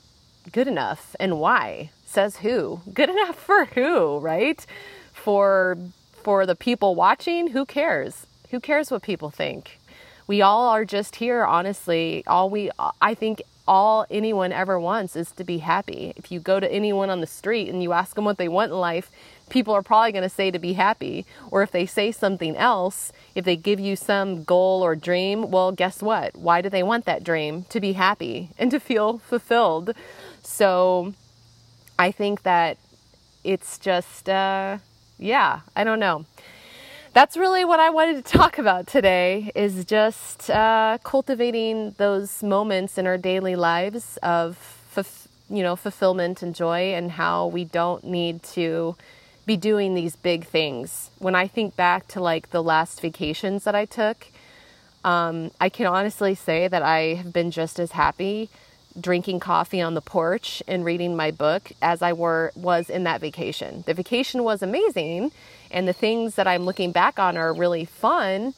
good 0.51 0.67
enough 0.67 1.15
and 1.19 1.39
why? 1.39 1.91
Says 2.05 2.37
who? 2.37 2.81
Good 2.93 3.09
enough 3.15 3.35
for 3.35 3.65
who, 3.65 4.19
right? 4.19 4.65
For 5.13 5.77
for 6.23 6.45
the 6.45 6.55
people 6.55 6.95
watching, 6.95 7.49
who 7.49 7.65
cares? 7.65 8.25
Who 8.49 8.59
cares 8.59 8.89
what 8.89 9.03
people 9.03 9.29
think? 9.29 9.79
We 10.27 10.41
all 10.41 10.69
are 10.69 10.85
just 10.85 11.17
here 11.17 11.45
honestly. 11.45 12.23
All 12.27 12.49
we 12.49 12.71
I 13.01 13.13
think 13.13 13.41
all 13.67 14.05
anyone 14.09 14.51
ever 14.51 14.79
wants 14.79 15.15
is 15.15 15.31
to 15.31 15.43
be 15.43 15.59
happy. 15.59 16.13
If 16.15 16.31
you 16.31 16.39
go 16.39 16.59
to 16.59 16.71
anyone 16.71 17.09
on 17.09 17.21
the 17.21 17.27
street 17.27 17.69
and 17.69 17.81
you 17.81 17.93
ask 17.93 18.15
them 18.15 18.25
what 18.25 18.37
they 18.37 18.47
want 18.47 18.71
in 18.71 18.77
life, 18.77 19.11
people 19.49 19.73
are 19.73 19.81
probably 19.81 20.11
going 20.11 20.23
to 20.23 20.29
say 20.29 20.51
to 20.51 20.59
be 20.59 20.73
happy. 20.73 21.25
Or 21.51 21.63
if 21.63 21.71
they 21.71 21.85
say 21.85 22.11
something 22.11 22.55
else, 22.55 23.11
if 23.33 23.45
they 23.45 23.55
give 23.55 23.79
you 23.79 23.95
some 23.95 24.43
goal 24.43 24.83
or 24.83 24.95
dream, 24.95 25.49
well, 25.49 25.71
guess 25.71 26.01
what? 26.01 26.35
Why 26.35 26.61
do 26.61 26.69
they 26.69 26.83
want 26.83 27.05
that 27.05 27.23
dream? 27.23 27.63
To 27.69 27.79
be 27.79 27.93
happy 27.93 28.49
and 28.57 28.69
to 28.71 28.79
feel 28.79 29.17
fulfilled. 29.19 29.93
So 30.45 31.13
I 31.99 32.11
think 32.11 32.43
that 32.43 32.77
it's 33.43 33.77
just, 33.77 34.29
uh, 34.29 34.77
yeah, 35.17 35.61
I 35.75 35.83
don't 35.83 35.99
know. 35.99 36.25
That's 37.13 37.37
really 37.37 37.65
what 37.65 37.79
I 37.79 37.89
wanted 37.89 38.23
to 38.23 38.37
talk 38.37 38.57
about 38.57 38.87
today 38.87 39.51
is 39.55 39.85
just 39.85 40.49
uh, 40.49 40.97
cultivating 41.03 41.95
those 41.97 42.43
moments 42.43 42.97
in 42.97 43.07
our 43.07 43.17
daily 43.17 43.55
lives 43.55 44.17
of 44.23 44.57
you 45.49 45.61
know 45.61 45.75
fulfillment 45.75 46.41
and 46.41 46.55
joy 46.55 46.93
and 46.93 47.11
how 47.11 47.47
we 47.47 47.63
don't 47.63 48.03
need 48.03 48.41
to 48.41 48.95
be 49.45 49.55
doing 49.55 49.93
these 49.93 50.15
big 50.15 50.45
things. 50.45 51.11
When 51.19 51.35
I 51.35 51.47
think 51.47 51.75
back 51.75 52.07
to 52.09 52.19
like 52.19 52.49
the 52.49 52.63
last 52.63 52.99
vacations 52.99 53.63
that 53.63 53.75
I 53.75 53.85
took, 53.85 54.27
um, 55.03 55.51
I 55.61 55.69
can 55.69 55.85
honestly 55.85 56.33
say 56.33 56.67
that 56.67 56.81
I 56.81 57.13
have 57.13 57.31
been 57.31 57.51
just 57.51 57.79
as 57.79 57.91
happy 57.91 58.49
drinking 58.99 59.39
coffee 59.39 59.81
on 59.81 59.93
the 59.93 60.01
porch 60.01 60.63
and 60.67 60.85
reading 60.85 61.15
my 61.15 61.31
book 61.31 61.71
as 61.81 62.01
I 62.01 62.13
were 62.13 62.51
was 62.55 62.89
in 62.89 63.03
that 63.03 63.21
vacation. 63.21 63.83
The 63.85 63.93
vacation 63.93 64.43
was 64.43 64.61
amazing 64.61 65.31
and 65.71 65.87
the 65.87 65.93
things 65.93 66.35
that 66.35 66.47
I'm 66.47 66.63
looking 66.63 66.91
back 66.91 67.19
on 67.19 67.37
are 67.37 67.53
really 67.53 67.85
fun, 67.85 68.53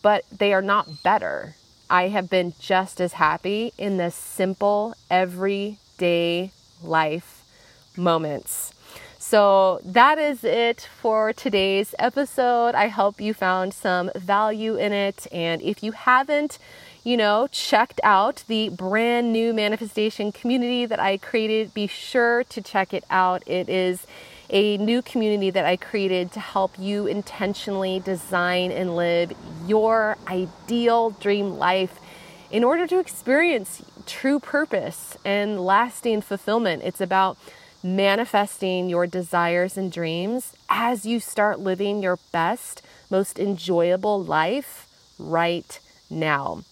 but 0.00 0.24
they 0.30 0.52
are 0.52 0.62
not 0.62 1.02
better. 1.02 1.56
I 1.90 2.08
have 2.08 2.30
been 2.30 2.54
just 2.58 3.00
as 3.00 3.14
happy 3.14 3.72
in 3.76 3.98
the 3.98 4.10
simple 4.10 4.94
everyday 5.10 6.52
life 6.82 7.44
moments. 7.96 8.72
So 9.18 9.80
that 9.84 10.18
is 10.18 10.42
it 10.42 10.88
for 11.00 11.32
today's 11.32 11.94
episode. 11.98 12.74
I 12.74 12.88
hope 12.88 13.20
you 13.20 13.32
found 13.32 13.72
some 13.72 14.10
value 14.16 14.76
in 14.76 14.92
it. 14.92 15.26
And 15.30 15.62
if 15.62 15.82
you 15.82 15.92
haven't, 15.92 16.58
you 17.04 17.16
know, 17.16 17.48
checked 17.50 18.00
out 18.04 18.44
the 18.46 18.68
brand 18.68 19.32
new 19.32 19.52
manifestation 19.52 20.30
community 20.30 20.86
that 20.86 21.00
I 21.00 21.16
created, 21.16 21.74
be 21.74 21.86
sure 21.86 22.44
to 22.44 22.60
check 22.60 22.94
it 22.94 23.04
out. 23.10 23.42
It 23.46 23.68
is 23.68 24.06
a 24.50 24.76
new 24.76 25.02
community 25.02 25.50
that 25.50 25.64
I 25.64 25.76
created 25.76 26.30
to 26.32 26.40
help 26.40 26.78
you 26.78 27.06
intentionally 27.06 27.98
design 28.00 28.70
and 28.70 28.94
live 28.94 29.32
your 29.66 30.16
ideal 30.28 31.10
dream 31.10 31.58
life 31.58 31.98
in 32.50 32.62
order 32.62 32.86
to 32.86 32.98
experience 32.98 33.82
true 34.06 34.38
purpose 34.38 35.16
and 35.24 35.58
lasting 35.64 36.20
fulfillment. 36.20 36.82
It's 36.84 37.00
about 37.00 37.38
manifesting 37.82 38.88
your 38.88 39.06
desires 39.06 39.76
and 39.76 39.90
dreams 39.90 40.54
as 40.68 41.04
you 41.04 41.18
start 41.18 41.58
living 41.58 42.02
your 42.02 42.18
best, 42.30 42.82
most 43.10 43.38
enjoyable 43.38 44.22
life 44.22 44.86
right 45.18 45.80
now. 46.10 46.62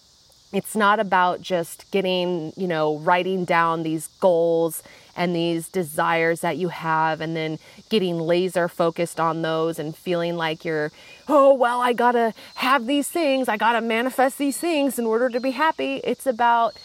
It's 0.53 0.75
not 0.75 0.99
about 0.99 1.41
just 1.41 1.89
getting, 1.91 2.53
you 2.57 2.67
know, 2.67 2.99
writing 2.99 3.45
down 3.45 3.85
these 3.85 4.09
goals 4.19 4.83
and 5.15 5.35
these 5.35 5.69
desires 5.69 6.41
that 6.41 6.57
you 6.57 6.69
have 6.69 7.21
and 7.21 7.37
then 7.37 7.59
getting 7.89 8.19
laser 8.19 8.69
focused 8.69 9.21
on 9.21 9.43
those 9.43 9.79
and 9.79 9.97
feeling 9.97 10.37
like 10.37 10.65
you're, 10.65 10.91
oh, 11.29 11.55
well, 11.55 11.81
I 11.81 11.93
gotta 11.93 12.35
have 12.57 12.87
these 12.87 13.09
things, 13.09 13.49
I 13.49 13.57
gotta 13.57 13.81
manifest 13.81 14.39
these 14.39 14.59
things 14.59 14.99
in 14.99 15.07
order 15.07 15.29
to 15.29 15.41
be 15.41 15.53
happy. 15.53 16.01
It's 16.03 16.27
about 16.27 16.77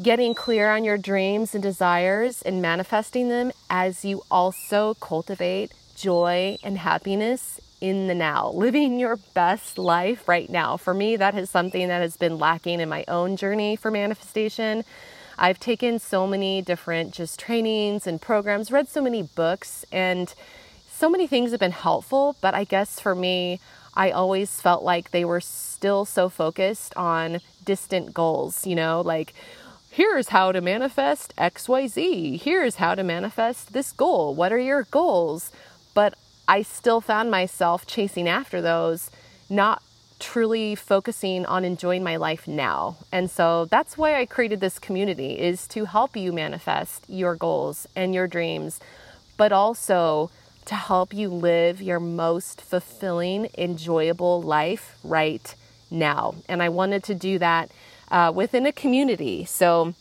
getting 0.00 0.32
clear 0.32 0.70
on 0.70 0.84
your 0.84 0.98
dreams 0.98 1.54
and 1.54 1.62
desires 1.62 2.42
and 2.42 2.62
manifesting 2.62 3.28
them 3.28 3.50
as 3.68 4.04
you 4.04 4.22
also 4.30 4.94
cultivate 4.94 5.72
joy 5.96 6.56
and 6.62 6.78
happiness 6.78 7.60
in 7.80 8.06
the 8.08 8.14
now, 8.14 8.50
living 8.50 8.98
your 8.98 9.16
best 9.34 9.78
life 9.78 10.28
right 10.28 10.50
now. 10.50 10.76
For 10.76 10.94
me, 10.94 11.16
that 11.16 11.36
is 11.36 11.48
something 11.50 11.88
that 11.88 12.02
has 12.02 12.16
been 12.16 12.38
lacking 12.38 12.80
in 12.80 12.88
my 12.88 13.04
own 13.08 13.36
journey 13.36 13.76
for 13.76 13.90
manifestation. 13.90 14.84
I've 15.38 15.60
taken 15.60 15.98
so 15.98 16.26
many 16.26 16.62
different 16.62 17.14
just 17.14 17.38
trainings 17.38 18.06
and 18.06 18.20
programs, 18.20 18.72
read 18.72 18.88
so 18.88 19.00
many 19.00 19.22
books, 19.22 19.84
and 19.92 20.34
so 20.90 21.08
many 21.08 21.28
things 21.28 21.52
have 21.52 21.60
been 21.60 21.70
helpful. 21.70 22.36
But 22.40 22.54
I 22.54 22.64
guess 22.64 22.98
for 22.98 23.14
me, 23.14 23.60
I 23.94 24.10
always 24.10 24.60
felt 24.60 24.82
like 24.82 25.10
they 25.10 25.24
were 25.24 25.40
still 25.40 26.04
so 26.04 26.28
focused 26.28 26.96
on 26.96 27.40
distant 27.64 28.14
goals, 28.14 28.66
you 28.66 28.74
know, 28.74 29.00
like 29.00 29.34
here's 29.90 30.28
how 30.28 30.52
to 30.52 30.60
manifest 30.60 31.34
XYZ, 31.36 32.40
here's 32.40 32.76
how 32.76 32.94
to 32.94 33.02
manifest 33.02 33.72
this 33.72 33.92
goal. 33.92 34.34
What 34.34 34.52
are 34.52 34.58
your 34.58 34.84
goals? 34.84 35.50
But 35.94 36.14
I 36.48 36.62
still 36.62 37.02
found 37.02 37.30
myself 37.30 37.86
chasing 37.86 38.26
after 38.26 38.62
those, 38.62 39.10
not 39.50 39.82
truly 40.18 40.74
focusing 40.74 41.44
on 41.46 41.64
enjoying 41.64 42.02
my 42.02 42.16
life 42.16 42.48
now. 42.48 42.96
And 43.12 43.30
so 43.30 43.66
that's 43.66 43.98
why 43.98 44.18
I 44.18 44.26
created 44.26 44.60
this 44.60 44.78
community 44.78 45.38
is 45.38 45.68
to 45.68 45.84
help 45.84 46.16
you 46.16 46.32
manifest 46.32 47.04
your 47.06 47.36
goals 47.36 47.86
and 47.94 48.14
your 48.14 48.26
dreams, 48.26 48.80
but 49.36 49.52
also 49.52 50.30
to 50.64 50.74
help 50.74 51.14
you 51.14 51.28
live 51.28 51.80
your 51.80 52.00
most 52.00 52.60
fulfilling, 52.60 53.48
enjoyable 53.56 54.42
life 54.42 54.96
right 55.04 55.54
now. 55.90 56.34
And 56.48 56.62
I 56.62 56.68
wanted 56.70 57.04
to 57.04 57.14
do 57.14 57.38
that 57.38 57.70
uh, 58.10 58.32
within 58.34 58.66
a 58.66 58.72
community. 58.72 59.44
So 59.44 59.94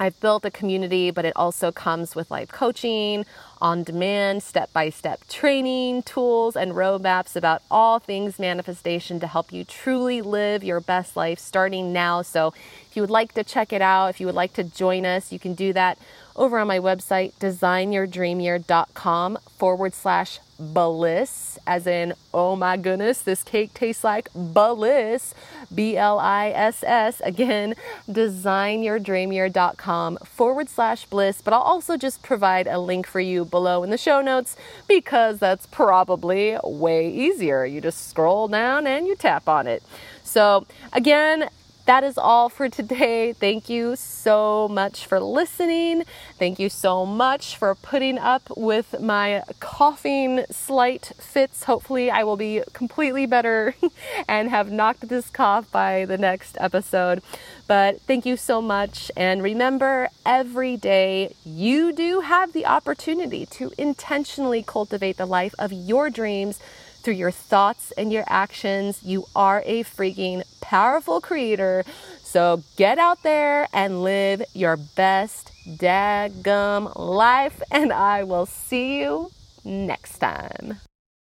I've 0.00 0.18
built 0.20 0.44
a 0.44 0.50
community, 0.50 1.10
but 1.12 1.24
it 1.24 1.32
also 1.36 1.70
comes 1.70 2.16
with 2.16 2.30
life 2.30 2.48
coaching, 2.48 3.24
on 3.62 3.84
demand, 3.84 4.42
step 4.42 4.72
by 4.72 4.90
step 4.90 5.26
training, 5.28 6.02
tools, 6.02 6.56
and 6.56 6.72
roadmaps 6.72 7.36
about 7.36 7.62
all 7.70 8.00
things 8.00 8.38
manifestation 8.40 9.20
to 9.20 9.26
help 9.28 9.52
you 9.52 9.64
truly 9.64 10.20
live 10.20 10.64
your 10.64 10.80
best 10.80 11.16
life 11.16 11.38
starting 11.38 11.92
now. 11.92 12.22
So, 12.22 12.52
if 12.90 12.96
you 12.96 13.02
would 13.02 13.10
like 13.10 13.32
to 13.34 13.44
check 13.44 13.72
it 13.72 13.80
out, 13.80 14.08
if 14.08 14.20
you 14.20 14.26
would 14.26 14.34
like 14.34 14.52
to 14.54 14.64
join 14.64 15.06
us, 15.06 15.32
you 15.32 15.38
can 15.38 15.54
do 15.54 15.72
that 15.74 15.96
over 16.36 16.58
on 16.58 16.66
my 16.66 16.78
website, 16.78 17.32
designyourdreamyear.com 17.40 19.38
forward 19.58 19.94
slash 19.94 20.38
bliss, 20.58 21.58
as 21.66 21.86
in, 21.86 22.12
oh 22.32 22.54
my 22.54 22.76
goodness, 22.76 23.22
this 23.22 23.42
cake 23.42 23.74
tastes 23.74 24.04
like 24.04 24.28
bliss, 24.34 25.34
B 25.74 25.96
L 25.96 26.18
I 26.18 26.50
S 26.50 26.84
S. 26.86 27.20
Again, 27.24 27.74
designyourdreamyear.com 28.08 30.18
forward 30.18 30.68
slash 30.68 31.06
bliss. 31.06 31.42
But 31.42 31.54
I'll 31.54 31.62
also 31.62 31.96
just 31.96 32.22
provide 32.22 32.66
a 32.66 32.78
link 32.78 33.06
for 33.06 33.20
you 33.20 33.44
below 33.44 33.82
in 33.82 33.90
the 33.90 33.98
show 33.98 34.20
notes 34.20 34.56
because 34.86 35.38
that's 35.38 35.66
probably 35.66 36.58
way 36.62 37.10
easier. 37.10 37.64
You 37.64 37.80
just 37.80 38.08
scroll 38.08 38.48
down 38.48 38.86
and 38.86 39.06
you 39.06 39.16
tap 39.16 39.48
on 39.48 39.66
it. 39.66 39.82
So, 40.22 40.66
again, 40.92 41.48
that 41.86 42.04
is 42.04 42.16
all 42.16 42.48
for 42.48 42.68
today. 42.68 43.32
Thank 43.32 43.68
you 43.68 43.96
so 43.96 44.68
much 44.68 45.04
for 45.06 45.18
listening. 45.18 46.04
Thank 46.38 46.58
you 46.58 46.68
so 46.68 47.04
much 47.04 47.56
for 47.56 47.74
putting 47.74 48.18
up 48.18 48.42
with 48.56 49.00
my 49.00 49.42
coughing 49.58 50.44
slight 50.50 51.12
fits. 51.18 51.64
Hopefully, 51.64 52.10
I 52.10 52.22
will 52.22 52.36
be 52.36 52.62
completely 52.72 53.26
better 53.26 53.74
and 54.28 54.48
have 54.48 54.70
knocked 54.70 55.08
this 55.08 55.28
cough 55.30 55.70
by 55.72 56.04
the 56.04 56.18
next 56.18 56.56
episode. 56.60 57.22
But 57.66 58.00
thank 58.02 58.26
you 58.26 58.36
so 58.36 58.62
much. 58.62 59.10
And 59.16 59.42
remember, 59.42 60.08
every 60.24 60.76
day 60.76 61.34
you 61.44 61.92
do 61.92 62.20
have 62.20 62.52
the 62.52 62.66
opportunity 62.66 63.46
to 63.46 63.72
intentionally 63.76 64.62
cultivate 64.62 65.16
the 65.16 65.26
life 65.26 65.54
of 65.58 65.72
your 65.72 66.10
dreams 66.10 66.60
through 67.02 67.14
your 67.14 67.30
thoughts 67.30 67.92
and 67.92 68.12
your 68.12 68.24
actions. 68.26 69.02
You 69.02 69.26
are 69.34 69.62
a 69.66 69.84
freaking 69.84 70.42
powerful 70.60 71.20
creator. 71.20 71.84
So 72.22 72.62
get 72.76 72.98
out 72.98 73.22
there 73.22 73.68
and 73.72 74.02
live 74.02 74.42
your 74.54 74.76
best 74.76 75.52
daggum 75.66 76.92
life. 76.96 77.60
And 77.70 77.92
I 77.92 78.24
will 78.24 78.46
see 78.46 79.00
you 79.00 79.30
next 79.64 80.18
time. 80.18 80.78